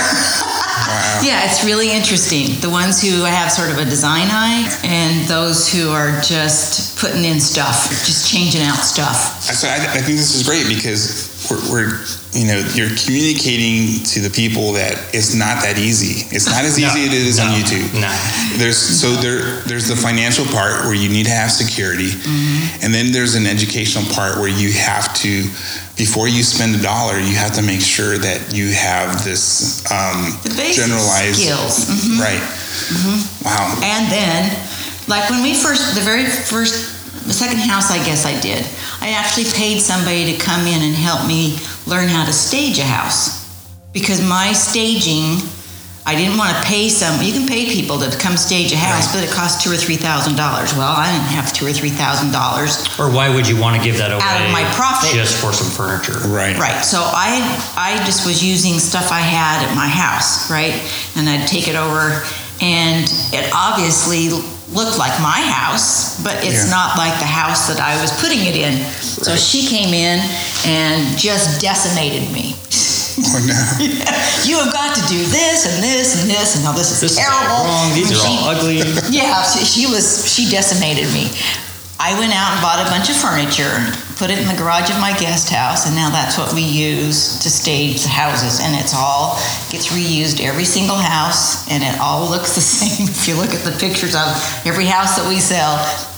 Yeah, 1.26 1.44
it's 1.44 1.64
really 1.64 1.90
interesting. 1.90 2.54
The 2.60 2.70
ones 2.70 3.02
who 3.02 3.24
have 3.24 3.50
sort 3.50 3.70
of 3.70 3.78
a 3.78 3.84
design 3.84 4.28
eye, 4.30 4.62
and 4.84 5.26
those 5.26 5.66
who 5.66 5.90
are 5.90 6.20
just 6.20 6.96
putting 7.00 7.24
in 7.24 7.40
stuff, 7.40 7.90
just 8.06 8.30
changing 8.30 8.62
out 8.62 8.84
stuff. 8.84 9.42
So 9.42 9.66
I, 9.66 9.74
I 9.74 10.02
think 10.06 10.18
this 10.18 10.36
is 10.36 10.46
great 10.46 10.68
because 10.68 11.25
we're, 11.50 11.62
we're, 11.70 11.90
you 12.32 12.46
know, 12.46 12.58
you're 12.74 12.90
communicating 13.04 14.04
to 14.12 14.20
the 14.20 14.30
people 14.30 14.72
that 14.74 14.92
it's 15.14 15.34
not 15.34 15.62
that 15.62 15.78
easy. 15.78 16.26
It's 16.34 16.46
not 16.46 16.64
as 16.64 16.78
No, 16.80 16.86
easy 16.88 17.06
as 17.08 17.12
it 17.14 17.26
is 17.26 17.38
on 17.38 17.48
YouTube. 17.56 17.86
no. 18.00 18.10
There's 18.58 18.76
so 18.78 19.12
there 19.20 19.60
there's 19.66 19.88
the 19.88 19.96
financial 19.96 20.44
part 20.46 20.84
where 20.84 20.94
you 20.94 21.08
need 21.08 21.24
to 21.26 21.32
have 21.32 21.50
security, 21.50 22.10
Mm-hmm. 22.10 22.84
and 22.84 22.94
then 22.94 23.12
there's 23.12 23.34
an 23.34 23.46
educational 23.46 24.04
part 24.14 24.36
where 24.36 24.48
you 24.52 24.72
have 24.72 25.14
to, 25.22 25.42
before 25.96 26.28
you 26.28 26.42
spend 26.42 26.74
a 26.74 26.82
dollar, 26.82 27.18
you 27.18 27.34
have 27.36 27.52
to 27.54 27.62
make 27.62 27.80
sure 27.80 28.18
that 28.18 28.52
you 28.52 28.72
have 28.74 29.24
this 29.24 29.80
um, 29.90 30.36
The 30.44 30.54
basic 30.56 30.84
generalized 30.84 31.40
skills. 31.40 31.86
Mhm. 31.88 32.18
Right. 32.20 32.42
Wow. 33.44 33.78
And 33.82 34.10
then, 34.12 34.50
like 35.08 35.28
when 35.30 35.42
we 35.42 35.54
first, 35.54 35.94
the 35.94 36.00
very 36.02 36.26
first, 36.26 36.92
the 37.26 37.32
second 37.32 37.58
house 37.58 37.90
I 37.90 37.98
guess 38.04 38.24
I 38.26 38.38
did, 38.40 38.64
I 39.06 39.10
actually 39.10 39.46
paid 39.54 39.78
somebody 39.78 40.34
to 40.34 40.36
come 40.42 40.66
in 40.66 40.82
and 40.82 40.92
help 40.92 41.28
me 41.28 41.54
learn 41.86 42.08
how 42.08 42.26
to 42.26 42.32
stage 42.32 42.80
a 42.80 42.82
house. 42.82 43.46
Because 43.92 44.18
my 44.20 44.52
staging, 44.52 45.38
I 46.04 46.16
didn't 46.18 46.36
want 46.36 46.50
to 46.50 46.60
pay 46.66 46.88
some, 46.88 47.22
you 47.22 47.32
can 47.32 47.46
pay 47.46 47.70
people 47.70 48.00
to 48.02 48.10
come 48.18 48.36
stage 48.36 48.72
a 48.72 48.76
house, 48.76 49.14
but 49.14 49.22
it 49.22 49.30
costs 49.30 49.62
two 49.62 49.70
or 49.70 49.76
three 49.76 49.94
thousand 49.94 50.34
dollars. 50.34 50.74
Well, 50.74 50.90
I 50.90 51.06
didn't 51.12 51.30
have 51.38 51.52
two 51.52 51.66
or 51.66 51.72
three 51.72 51.94
thousand 51.94 52.32
dollars. 52.32 52.82
Or 52.98 53.06
why 53.06 53.32
would 53.32 53.46
you 53.46 53.54
want 53.60 53.78
to 53.78 53.82
give 53.82 53.96
that 53.98 54.10
away 54.10 54.26
Out 54.26 54.42
of 54.44 54.50
my 54.50 54.66
profit. 54.74 55.14
just 55.14 55.38
for 55.38 55.52
some 55.52 55.70
furniture? 55.70 56.18
Right. 56.26 56.58
Right. 56.58 56.82
So 56.82 56.98
I 56.98 57.38
I 57.78 58.02
just 58.04 58.26
was 58.26 58.42
using 58.42 58.80
stuff 58.80 59.12
I 59.12 59.22
had 59.22 59.62
at 59.62 59.72
my 59.76 59.86
house, 59.86 60.50
right? 60.50 60.74
And 61.14 61.30
I'd 61.30 61.46
take 61.46 61.68
it 61.68 61.76
over 61.76 62.26
and 62.58 63.06
it 63.30 63.52
obviously 63.54 64.34
looked 64.76 64.98
like 64.98 65.16
my 65.20 65.40
house, 65.40 66.20
but 66.22 66.36
it's 66.44 66.64
Yeah. 66.68 66.76
not 66.76 66.96
like 66.98 67.16
the 67.18 67.26
house 67.26 67.66
that 67.68 67.80
I 67.80 67.96
was 68.00 68.12
putting 68.20 68.44
it 68.44 68.54
in. 68.56 68.74
So 69.00 69.34
she 69.36 69.66
came 69.66 69.94
in 69.94 70.20
and 70.66 71.16
just 71.18 71.60
decimated 71.60 72.30
me. 72.30 72.54
Oh 73.18 73.40
no. 73.48 73.56
you 74.48 74.60
have 74.60 74.72
got 74.72 74.94
to 74.94 75.02
do 75.08 75.24
this 75.32 75.64
and 75.64 75.82
this 75.82 76.20
and 76.20 76.30
this 76.30 76.54
and 76.56 76.64
no, 76.64 76.72
this 76.76 76.90
is 76.92 77.00
This 77.00 77.12
is 77.12 77.18
terrible. 77.18 77.64
wrong. 77.64 77.94
These 77.96 78.12
are 78.12 78.20
She- 78.20 78.36
all 78.36 78.52
ugly. 78.52 78.78
yeah, 79.10 79.42
she, 79.42 79.64
she 79.64 79.84
was 79.88 80.28
she 80.28 80.48
decimated 80.50 81.08
me. 81.16 81.32
I 81.98 82.12
went 82.20 82.32
out 82.36 82.52
and 82.52 82.60
bought 82.60 82.78
a 82.84 82.90
bunch 82.90 83.08
of 83.08 83.16
furniture, 83.16 83.72
and 83.72 83.88
put 84.20 84.28
it 84.30 84.38
in 84.38 84.46
the 84.46 84.54
garage 84.56 84.90
of 84.90 85.00
my 85.00 85.16
guest 85.18 85.48
house, 85.48 85.86
and 85.86 85.96
now 85.96 86.10
that's 86.10 86.36
what 86.36 86.52
we 86.52 86.60
use 86.60 87.38
to 87.40 87.48
stage 87.50 88.02
the 88.02 88.08
houses. 88.10 88.60
And 88.60 88.76
it's 88.76 88.92
all 88.94 89.36
gets 89.72 89.88
reused 89.88 90.40
every 90.44 90.64
single 90.66 90.96
house, 90.96 91.68
and 91.70 91.82
it 91.82 91.98
all 92.00 92.28
looks 92.28 92.54
the 92.58 92.60
same. 92.60 93.08
If 93.08 93.26
you 93.26 93.34
look 93.36 93.50
at 93.54 93.64
the 93.64 93.72
pictures 93.80 94.14
of 94.14 94.28
every 94.66 94.84
house 94.86 95.16
that 95.16 95.26
we 95.28 95.40
sell, 95.40 95.76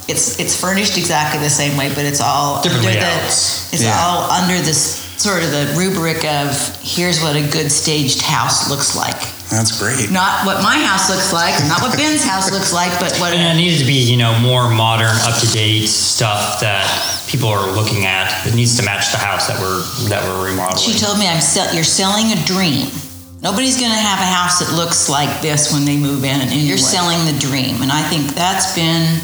it's 0.09 0.41
it's 0.41 0.59
furnished 0.59 0.99
exactly 0.99 1.38
the 1.41 1.51
same 1.51 1.77
way, 1.79 1.88
but 1.95 2.05
it's 2.05 2.21
all 2.21 2.61
Different 2.62 2.85
under 2.87 2.99
the, 2.99 3.07
layouts. 3.07 3.73
it's 3.73 3.83
Yeah. 3.85 3.95
all 4.03 4.31
under 4.31 4.59
this 4.59 5.07
sort 5.19 5.43
of 5.43 5.51
the 5.51 5.75
rubric 5.77 6.25
of 6.25 6.55
here's 6.83 7.21
what 7.23 7.37
a 7.37 7.43
good 7.43 7.71
staged 7.71 8.23
house 8.23 8.69
looks 8.71 8.97
like. 8.97 9.21
That's 9.51 9.73
great. 9.81 10.11
Not 10.11 10.45
what 10.45 10.63
my 10.63 10.77
house 10.77 11.09
looks 11.09 11.33
like, 11.33 11.57
not 11.69 11.81
what 11.81 11.97
Ben's 11.97 12.23
house 12.23 12.53
looks 12.53 12.73
like, 12.73 12.93
but 13.01 13.17
what 13.17 13.33
And 13.33 13.59
it 13.59 13.61
needs 13.61 13.81
to 13.81 13.87
be, 13.87 13.97
you 14.05 14.19
know, 14.19 14.39
more 14.41 14.69
modern, 14.69 15.17
up 15.25 15.41
to 15.41 15.49
date 15.49 15.87
stuff 15.89 16.61
that 16.61 16.85
people 17.27 17.49
are 17.49 17.65
looking 17.73 18.05
at. 18.05 18.29
It 18.47 18.55
needs 18.55 18.77
to 18.77 18.85
match 18.85 19.11
the 19.11 19.17
house 19.17 19.49
that 19.49 19.59
we're 19.61 19.81
that 20.09 20.23
we're 20.25 20.51
remodeling. 20.51 20.85
She 20.85 20.99
told 20.99 21.19
me 21.19 21.27
I'm 21.27 21.41
sell- 21.41 21.75
you're 21.75 21.85
selling 21.85 22.33
a 22.33 22.37
dream. 22.45 22.93
Nobody's 23.41 23.79
going 23.79 23.93
to 23.93 23.97
have 23.97 24.19
a 24.19 24.27
house 24.27 24.59
that 24.59 24.75
looks 24.75 25.09
like 25.09 25.41
this 25.41 25.73
when 25.73 25.85
they 25.85 25.97
move 25.97 26.25
in, 26.25 26.41
and 26.41 26.53
you're 26.53 26.77
selling 26.77 27.25
the 27.25 27.39
dream. 27.39 27.81
And 27.81 27.93
I 27.93 28.03
think 28.03 28.35
that's 28.35 28.75
been 28.75 29.21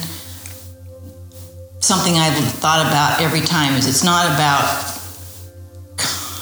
something 1.80 2.14
I've 2.16 2.38
thought 2.62 2.86
about 2.86 3.20
every 3.20 3.42
time. 3.42 3.74
Is 3.74 3.86
it's 3.86 4.04
not 4.04 4.24
about 4.32 4.93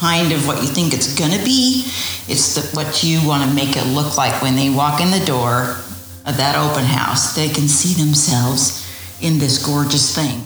kind 0.02 0.32
of 0.32 0.48
what 0.48 0.60
you 0.60 0.66
think 0.66 0.92
it's 0.92 1.14
going 1.14 1.30
to 1.30 1.44
be. 1.44 1.84
It's 2.26 2.56
the, 2.56 2.62
what 2.76 3.04
you 3.04 3.24
want 3.24 3.48
to 3.48 3.54
make 3.54 3.76
it 3.76 3.86
look 3.86 4.16
like 4.16 4.42
when 4.42 4.56
they 4.56 4.68
walk 4.68 5.00
in 5.00 5.12
the 5.12 5.24
door 5.24 5.78
of 6.26 6.36
that 6.42 6.58
open 6.58 6.82
house. 6.82 7.36
They 7.36 7.48
can 7.48 7.68
see 7.68 7.94
themselves 7.94 8.82
in 9.20 9.38
this 9.38 9.64
gorgeous 9.64 10.12
thing. 10.12 10.42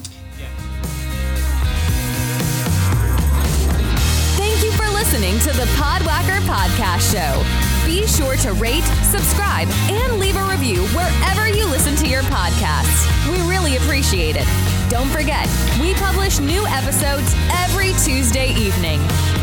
Thank 4.36 4.62
you 4.62 4.72
for 4.72 4.92
listening 4.92 5.38
to 5.40 5.52
the 5.56 5.64
Podwhacker 5.80 6.44
Podcast 6.44 7.08
Show. 7.08 7.40
Be 7.86 8.06
sure 8.06 8.36
to 8.36 8.52
rate, 8.60 8.84
subscribe, 9.08 9.68
and 9.88 10.20
leave 10.20 10.36
a 10.36 10.44
review 10.50 10.84
wherever 10.88 11.48
you 11.48 11.64
listen 11.64 11.96
to 11.96 12.06
your 12.06 12.22
podcasts. 12.24 13.08
We 13.24 13.40
really 13.48 13.76
appreciate 13.78 14.36
it. 14.36 14.46
Don't 14.90 15.08
forget, 15.08 15.48
we 15.80 15.94
publish 15.94 16.40
new 16.40 16.66
episodes 16.66 17.34
every 17.64 17.92
Tuesday 18.04 18.52
evening. 18.52 19.00